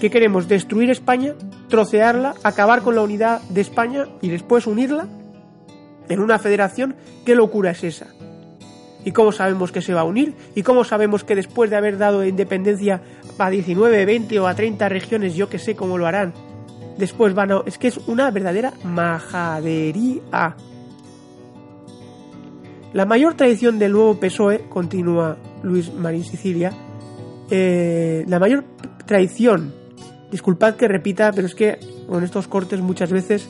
[0.00, 0.46] ¿Qué queremos?
[0.46, 1.34] ¿Destruir España?
[1.68, 2.34] ¿Trocearla?
[2.44, 5.08] ¿Acabar con la unidad de España y después unirla?
[6.08, 6.94] ¿En una federación?
[7.26, 8.06] ¿Qué locura es esa?
[9.04, 10.34] ¿Y cómo sabemos que se va a unir?
[10.54, 13.02] ¿Y cómo sabemos que después de haber dado independencia
[13.38, 16.32] a 19, 20 o a 30 regiones, yo que sé cómo lo harán,
[17.00, 17.62] Después van a...
[17.64, 20.54] Es que es una verdadera majadería.
[22.92, 26.72] La mayor tradición del nuevo PSOE, continúa Luis Marín Sicilia,
[27.50, 28.64] eh, la mayor
[29.06, 29.72] traición,
[30.30, 33.48] disculpad que repita, pero es que con estos cortes muchas veces,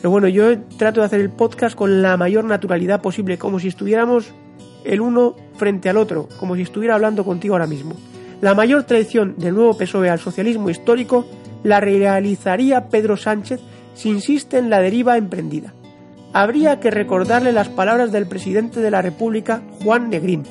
[0.00, 3.66] pero bueno, yo trato de hacer el podcast con la mayor naturalidad posible, como si
[3.66, 4.32] estuviéramos
[4.84, 7.96] el uno frente al otro, como si estuviera hablando contigo ahora mismo.
[8.42, 11.24] La mayor traición del nuevo PSOE al socialismo histórico
[11.62, 13.60] la realizaría Pedro Sánchez
[13.94, 15.72] si insiste en la deriva emprendida.
[16.32, 20.42] Habría que recordarle las palabras del presidente de la República, Juan Negrín,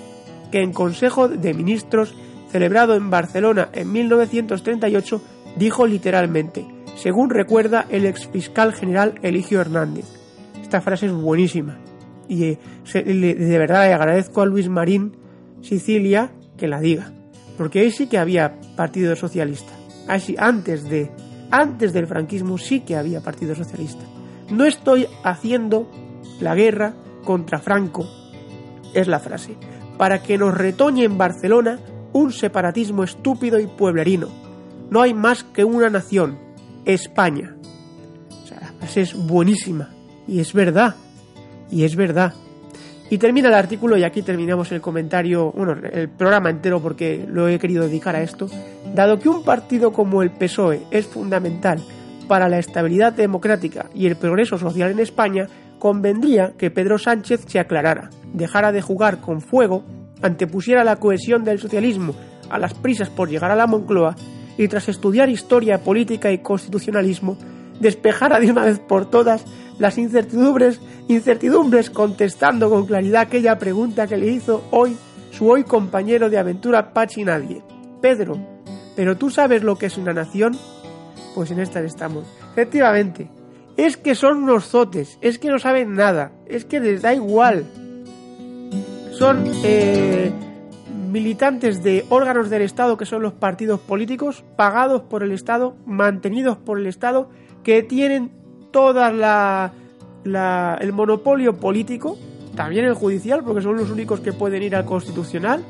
[0.54, 2.16] que en Consejo de Ministros
[2.50, 5.22] celebrado en Barcelona en 1938
[5.58, 6.66] dijo literalmente,
[6.96, 10.06] según recuerda el exfiscal general Eligio Hernández.
[10.62, 11.78] Esta frase es buenísima
[12.30, 12.58] y eh,
[13.04, 15.18] de verdad le agradezco a Luis Marín
[15.62, 17.12] Sicilia que la diga,
[17.58, 19.72] porque ahí sí que había Partido Socialista.
[20.08, 21.12] Así, antes de
[21.52, 24.04] antes del franquismo sí que había Partido Socialista.
[24.50, 25.90] No estoy haciendo
[26.40, 26.94] la guerra
[27.24, 28.08] contra Franco,
[28.94, 29.56] es la frase,
[29.98, 31.80] para que nos retoñe en Barcelona
[32.14, 34.28] un separatismo estúpido y pueblerino.
[34.90, 36.38] No hay más que una nación,
[36.86, 37.56] España.
[38.44, 39.90] O sea, la frase es buenísima
[40.28, 40.96] y es verdad
[41.70, 42.34] y es verdad.
[43.12, 45.54] Y termina el artículo y aquí terminamos el comentario,
[45.92, 48.48] el programa entero porque lo he querido dedicar a esto.
[48.96, 51.84] Dado que un partido como el PSOE es fundamental
[52.30, 57.60] para la estabilidad democrática y el progreso social en España, convendría que Pedro Sánchez se
[57.60, 59.84] aclarara, dejara de jugar con fuego,
[60.22, 62.16] antepusiera la cohesión del socialismo
[62.50, 64.16] a las prisas por llegar a la Moncloa
[64.58, 67.38] y tras estudiar historia, política y constitucionalismo,
[67.82, 69.44] despejara de una vez por todas
[69.80, 74.98] las incertidumbres, incertidumbres contestando con claridad aquella pregunta que le hizo hoy
[75.32, 77.64] su hoy compañero de aventura Pachi Nadie.
[78.02, 78.38] Pedro,
[78.96, 80.58] ¿pero tú sabes lo que es una nación?
[81.34, 82.26] Pues en esta estamos.
[82.52, 83.30] Efectivamente,
[83.78, 87.66] es que son unos zotes, es que no saben nada, es que les da igual.
[89.12, 90.32] Son eh,
[91.12, 96.58] militantes de órganos del Estado que son los partidos políticos, pagados por el Estado, mantenidos
[96.58, 97.30] por el Estado,
[97.64, 98.32] que tienen
[98.72, 99.74] toda la,
[100.26, 102.18] el monopolio político,
[102.56, 105.64] también el judicial, porque son los únicos que pueden ir al constitucional.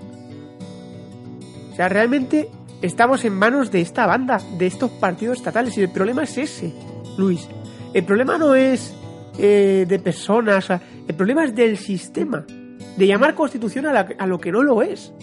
[1.72, 2.49] O sea, realmente
[2.82, 6.74] estamos en manos de esta banda, de estos partidos estatales, y el problema es ese,
[7.18, 7.47] Luis.
[7.93, 8.93] El problema no es
[9.38, 12.45] eh, de personas, el problema es del sistema,
[12.97, 15.14] de llamar constitución a, a lo que no lo es.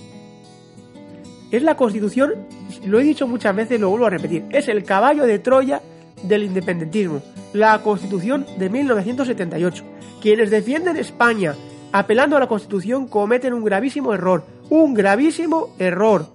[1.50, 2.34] Es la constitución,
[2.86, 5.80] lo he dicho muchas veces, lo vuelvo a repetir, es el caballo de Troya
[6.22, 9.84] del independentismo, la Constitución de 1978.
[10.20, 11.54] Quienes defienden España
[11.92, 16.26] apelando a la Constitución cometen un gravísimo error, un gravísimo error.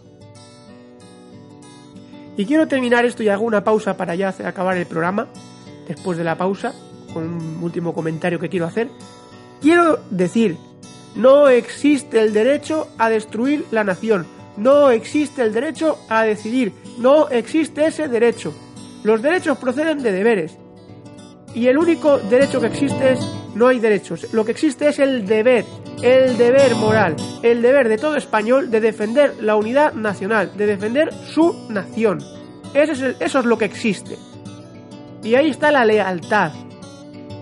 [2.36, 5.28] Y quiero terminar esto y hago una pausa para ya acabar el programa,
[5.88, 6.74] después de la pausa,
[7.14, 8.90] con un último comentario que quiero hacer.
[9.62, 10.58] Quiero decir,
[11.16, 14.26] no existe el derecho a destruir la nación,
[14.58, 18.54] no existe el derecho a decidir, no existe ese derecho.
[19.04, 20.58] Los derechos proceden de deberes.
[21.54, 23.20] Y el único derecho que existe es
[23.54, 24.34] no hay derechos.
[24.34, 25.66] Lo que existe es el deber,
[26.02, 31.14] el deber moral, el deber de todo español de defender la unidad nacional, de defender
[31.14, 32.20] su nación.
[32.74, 34.18] Eso es, eso es lo que existe.
[35.22, 36.52] Y ahí está la lealtad.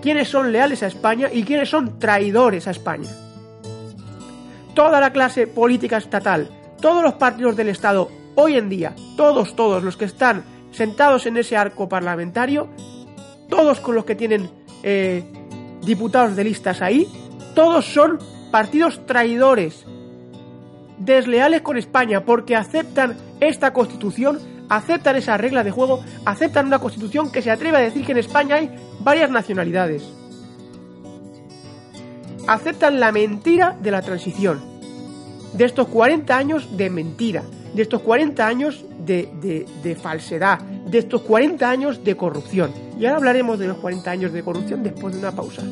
[0.02, 3.08] ¿Quiénes son leales a España y quiénes son traidores a España?
[4.74, 6.50] Toda la clase política estatal,
[6.80, 11.36] todos los partidos del Estado, hoy en día, todos, todos los que están sentados en
[11.36, 12.68] ese arco parlamentario,
[13.48, 14.50] todos con los que tienen
[14.82, 15.22] eh,
[15.82, 17.06] diputados de listas ahí,
[17.54, 18.18] todos son
[18.50, 19.84] partidos traidores,
[20.98, 27.30] desleales con España, porque aceptan esta constitución, aceptan esa regla de juego, aceptan una constitución
[27.30, 28.70] que se atreve a decir que en España hay
[29.00, 30.02] varias nacionalidades.
[32.46, 34.60] Aceptan la mentira de la transición,
[35.52, 37.42] de estos 40 años de mentira,
[37.74, 42.72] de estos 40 años de, falsedad, de estos 40 años de corrupción.
[42.98, 45.62] Y ahora hablaremos de los 40 años de corrupción después de una pausa.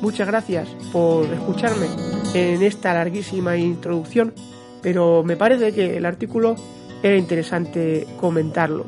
[0.00, 1.86] Muchas gracias por escucharme
[2.34, 4.34] en esta larguísima introducción,
[4.82, 6.56] pero me parece que el artículo
[7.02, 8.86] era interesante comentarlo.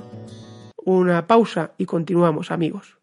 [0.85, 2.98] Una pausa y continuamos amigos.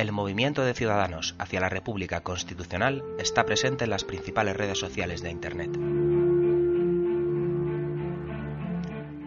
[0.00, 5.20] El movimiento de ciudadanos hacia la República Constitucional está presente en las principales redes sociales
[5.20, 5.76] de Internet.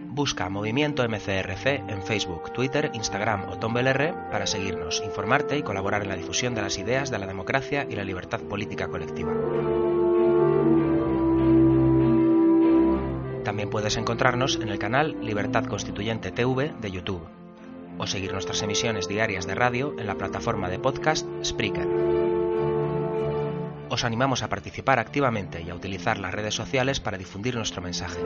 [0.07, 6.09] Busca Movimiento MCRC en Facebook, Twitter, Instagram o Tumblr para seguirnos, informarte y colaborar en
[6.09, 9.31] la difusión de las ideas de la democracia y la libertad política colectiva.
[13.43, 17.42] También puedes encontrarnos en el canal Libertad Constituyente TV de YouTube
[17.97, 21.87] o seguir nuestras emisiones diarias de radio en la plataforma de podcast Spreaker.
[23.89, 28.19] Os animamos a participar activamente y a utilizar las redes sociales para difundir nuestro mensaje.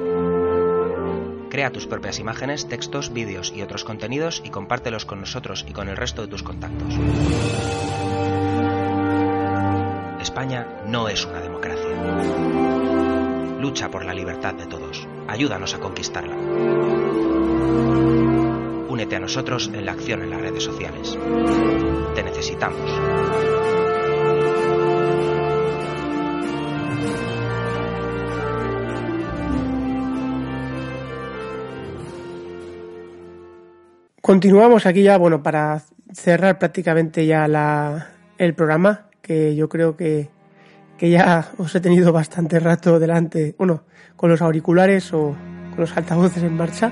[1.49, 5.89] Crea tus propias imágenes, textos, vídeos y otros contenidos y compártelos con nosotros y con
[5.89, 6.93] el resto de tus contactos.
[10.22, 11.89] España no es una democracia.
[13.59, 15.07] Lucha por la libertad de todos.
[15.28, 16.36] Ayúdanos a conquistarla.
[18.98, 21.16] Únete a nosotros en la acción en las redes sociales.
[22.16, 22.82] Te necesitamos.
[34.20, 38.08] Continuamos aquí ya, bueno, para cerrar prácticamente ya la,
[38.39, 40.32] el programa, que yo creo que,
[40.98, 43.84] que ya os he tenido bastante rato delante, bueno,
[44.16, 45.36] con los auriculares o
[45.70, 46.91] con los altavoces en marcha.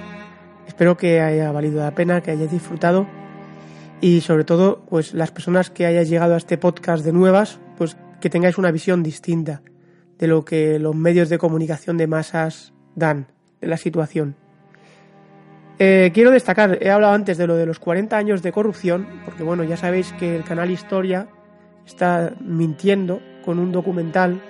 [0.68, 3.08] Espero que haya valido la pena, que hayáis disfrutado
[4.02, 7.98] y sobre todo, pues las personas que hayáis llegado a este podcast de nuevas, pues
[8.20, 9.62] que tengáis una visión distinta
[10.20, 13.28] de lo que los medios de comunicación de masas dan
[13.62, 14.36] de la situación.
[15.80, 19.44] Eh, quiero destacar, he hablado antes de lo de los 40 años de corrupción, porque
[19.44, 21.28] bueno, ya sabéis que el canal Historia
[21.86, 24.42] está mintiendo con un documental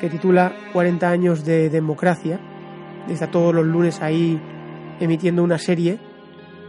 [0.00, 2.38] que titula 40 años de democracia.
[3.08, 4.40] Está todos los lunes ahí
[5.02, 5.98] emitiendo una serie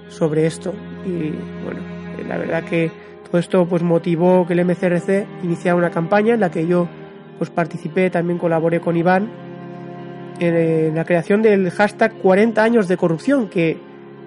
[0.08, 0.74] sobre esto.
[1.06, 1.32] Y
[1.64, 1.82] bueno,
[2.28, 2.92] la verdad que
[3.30, 6.88] todo esto pues motivó que el MCRC iniciara una campaña en la que yo
[7.38, 9.30] pues participé, también colaboré con Iván
[10.40, 13.78] en la creación del hashtag 40 años de corrupción que,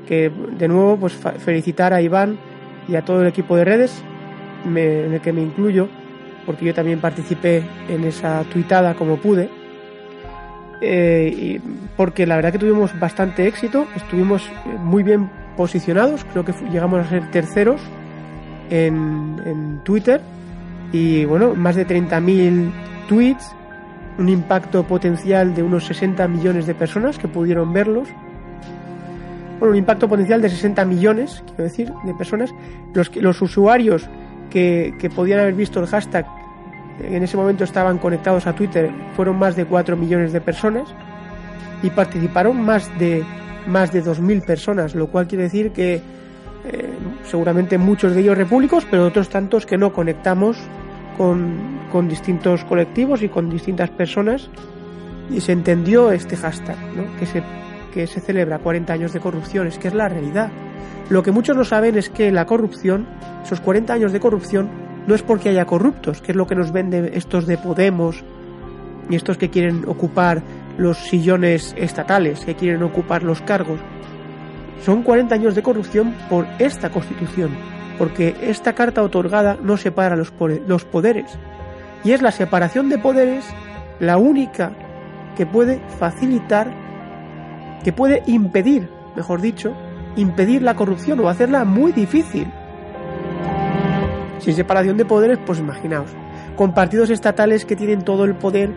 [0.06, 2.38] que de nuevo pues felicitar a Iván
[2.88, 4.02] y a todo el equipo de redes
[4.64, 5.88] en el que me incluyo
[6.44, 9.50] porque yo también participé en esa tuitada como pude
[10.80, 11.60] eh,
[11.96, 17.06] porque la verdad que tuvimos bastante éxito, estuvimos eh, muy bien posicionados, creo que llegamos
[17.06, 17.80] a ser terceros
[18.70, 20.20] en, en Twitter
[20.92, 22.70] y bueno, más de 30.000
[23.08, 23.54] tweets,
[24.18, 28.08] un impacto potencial de unos 60 millones de personas que pudieron verlos.
[29.58, 32.50] Bueno, un impacto potencial de 60 millones, quiero decir, de personas.
[32.94, 34.08] Los, los usuarios
[34.50, 36.26] que, que podían haber visto el hashtag
[37.00, 40.88] en ese momento estaban conectados a Twitter fueron más de 4 millones de personas
[41.82, 43.24] y participaron más de
[43.66, 46.90] más de 2.000 personas, lo cual quiere decir que eh,
[47.24, 50.56] seguramente muchos de ellos repúblicos, pero otros tantos que no conectamos
[51.16, 54.48] con, con, distintos colectivos y con distintas personas
[55.30, 57.04] y se entendió este hashtag, ¿no?
[57.18, 57.42] que, se,
[57.92, 60.50] que se celebra 40 años de corrupción, es que es la realidad.
[61.08, 63.06] Lo que muchos no saben es que la corrupción,
[63.44, 66.72] esos 40 años de corrupción, no es porque haya corruptos, que es lo que nos
[66.72, 68.24] venden estos de Podemos
[69.08, 70.42] y estos que quieren ocupar
[70.78, 73.80] los sillones estatales, que quieren ocupar los cargos.
[74.84, 77.50] Son 40 años de corrupción por esta constitución,
[77.98, 80.30] porque esta carta otorgada no separa los,
[80.84, 81.38] poderes.
[82.04, 83.44] Y es la separación de poderes
[84.00, 84.72] la única
[85.36, 86.70] que puede facilitar,
[87.82, 89.72] que puede impedir, mejor dicho,
[90.16, 92.50] impedir la corrupción o hacerla muy difícil.
[94.38, 96.10] Sin separación de poderes, pues imaginaos,
[96.56, 98.70] con partidos estatales que tienen todo el poder,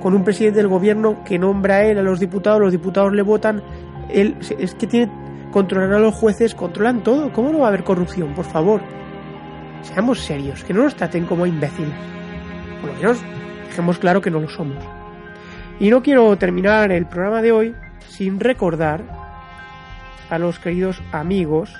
[0.00, 3.22] con un presidente del gobierno que nombra a él a los diputados, los diputados le
[3.22, 3.62] votan,
[4.08, 5.10] él es que tiene
[5.50, 7.32] controlan a los jueces, controlan todo.
[7.32, 8.34] ¿Cómo no va a haber corrupción?
[8.34, 8.80] Por favor.
[9.82, 11.94] Seamos serios, que no nos traten como imbéciles.
[12.80, 13.18] Por lo menos
[13.68, 14.82] dejemos claro que no lo somos.
[15.78, 17.74] Y no quiero terminar el programa de hoy
[18.08, 19.02] sin recordar
[20.28, 21.74] a los queridos amigos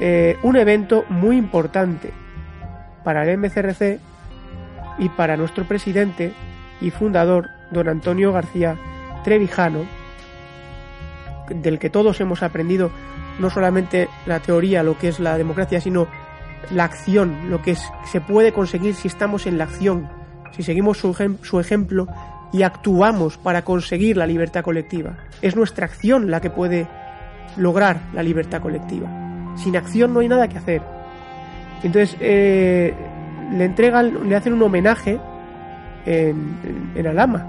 [0.00, 2.12] eh, un evento muy importante
[3.04, 4.00] para el MCRC
[4.98, 6.32] y para nuestro presidente
[6.80, 8.76] y fundador, don Antonio García
[9.22, 9.84] Trevijano,
[11.48, 12.90] del que todos hemos aprendido
[13.38, 16.06] no solamente la teoría, lo que es la democracia, sino
[16.70, 20.08] la acción, lo que se puede conseguir si estamos en la acción,
[20.52, 22.08] si seguimos su ejemplo
[22.52, 25.16] y actuamos para conseguir la libertad colectiva.
[25.42, 26.86] Es nuestra acción la que puede
[27.56, 29.23] lograr la libertad colectiva.
[29.56, 30.82] Sin acción no hay nada que hacer.
[31.82, 32.94] Entonces, eh,
[33.52, 35.18] le entregan, le hacen un homenaje
[36.06, 37.46] en, en Alama.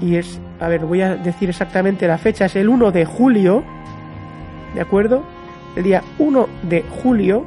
[0.00, 3.64] Y es, a ver, voy a decir exactamente la fecha, es el 1 de julio,
[4.74, 5.24] ¿de acuerdo?
[5.74, 7.44] El día 1 de julio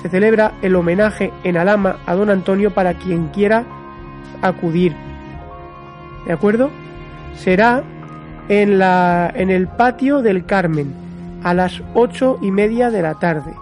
[0.00, 3.64] se celebra el homenaje en Alama a don Antonio para quien quiera
[4.40, 4.94] acudir.
[6.26, 6.70] ¿De acuerdo?
[7.36, 7.82] Será
[8.48, 10.92] en, la, en el patio del Carmen,
[11.42, 13.54] a las ocho y media de la tarde.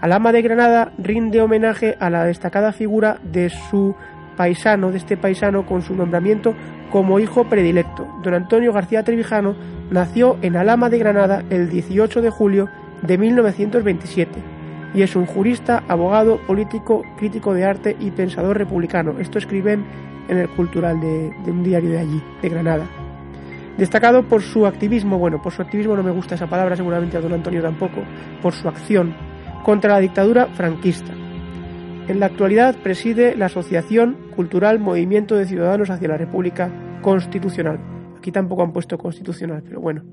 [0.00, 3.94] Alama de Granada rinde homenaje a la destacada figura de su
[4.36, 6.54] paisano, de este paisano con su nombramiento
[6.90, 8.06] como hijo predilecto.
[8.22, 9.54] Don Antonio García Trevijano
[9.90, 12.68] nació en Alama de Granada el 18 de julio
[13.02, 14.30] de 1927
[14.94, 19.18] y es un jurista, abogado, político, crítico de arte y pensador republicano.
[19.18, 19.84] Esto escriben
[20.28, 23.03] en el Cultural de, de un diario de allí, de Granada.
[23.78, 27.20] Destacado por su activismo, bueno, por su activismo no me gusta esa palabra, seguramente a
[27.20, 28.02] don Antonio tampoco,
[28.40, 29.14] por su acción
[29.64, 31.12] contra la dictadura franquista.
[32.06, 37.80] En la actualidad preside la Asociación Cultural Movimiento de Ciudadanos hacia la República Constitucional.
[38.18, 40.04] Aquí tampoco han puesto constitucional, pero bueno,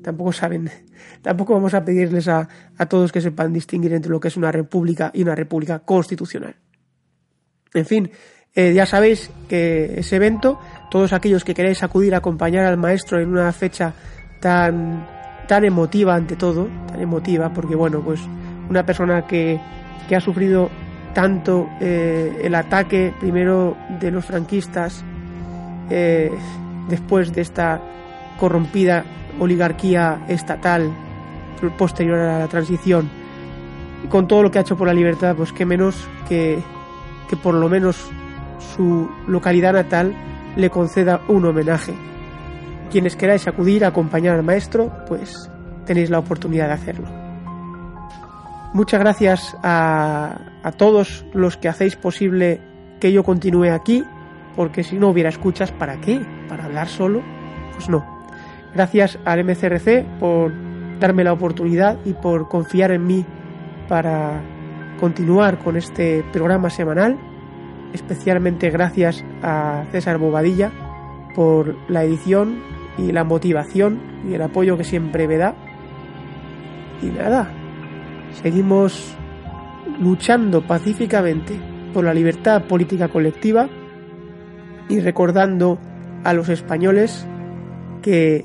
[0.00, 0.70] tampoco saben,
[1.22, 2.48] tampoco vamos a pedirles a,
[2.88, 6.54] todos que sepan distinguir entre lo que es una república y una república constitucional.
[7.74, 8.10] En fin,
[8.54, 13.20] eh, ya sabéis que ese evento, todos aquellos que queréis acudir a acompañar al maestro
[13.20, 13.92] en una fecha
[14.40, 15.06] tan,
[15.48, 18.20] tan emotiva ante todo, tan emotiva, porque bueno, pues
[18.68, 19.60] una persona que,
[20.08, 20.70] que ha sufrido
[21.14, 25.04] tanto eh, el ataque primero de los franquistas,
[25.90, 26.30] eh,
[26.88, 27.80] después de esta
[28.38, 29.04] corrompida
[29.38, 30.90] oligarquía estatal
[31.78, 33.08] posterior a la transición,
[34.10, 35.96] con todo lo que ha hecho por la libertad, pues qué menos
[36.28, 36.58] que,
[37.28, 38.10] que por lo menos
[38.74, 40.14] su localidad natal
[40.56, 41.94] le conceda un homenaje.
[42.90, 45.50] Quienes queráis acudir a acompañar al maestro, pues
[45.84, 47.08] tenéis la oportunidad de hacerlo.
[48.72, 50.36] Muchas gracias a,
[50.76, 52.60] todos los que hacéis posible
[53.00, 54.04] que yo continúe aquí,
[54.56, 56.20] porque si no hubiera escuchas, ¿para qué?
[56.48, 57.22] ¿Para hablar solo?
[57.74, 58.04] Pues no.
[58.74, 60.52] Gracias al MCRC por
[60.98, 63.24] darme la oportunidad y por confiar en mí
[63.88, 64.42] para
[64.98, 67.16] continuar con este programa semanal.
[67.94, 70.72] Especialmente gracias a César Bobadilla
[71.34, 72.58] por la edición
[72.98, 75.54] y la motivación y el apoyo que siempre me da.
[77.00, 77.50] Y nada,
[78.42, 79.16] seguimos
[80.00, 81.54] luchando pacíficamente
[81.92, 83.68] por la libertad política colectiva
[84.88, 85.78] y recordando
[86.24, 87.26] a los españoles
[88.02, 88.44] que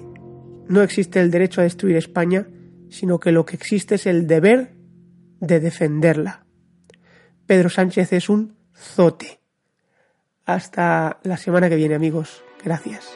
[0.68, 2.48] no existe el derecho a destruir España,
[2.90, 4.76] sino que lo que existe es el deber
[5.40, 6.46] de defenderla.
[7.48, 9.39] Pedro Sánchez es un zote.
[10.50, 12.44] Hasta la semana que viene, amigos.
[12.66, 13.16] Gracias.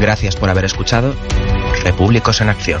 [0.00, 1.14] Gracias por haber escuchado
[1.84, 2.80] Repúblicos en Acción.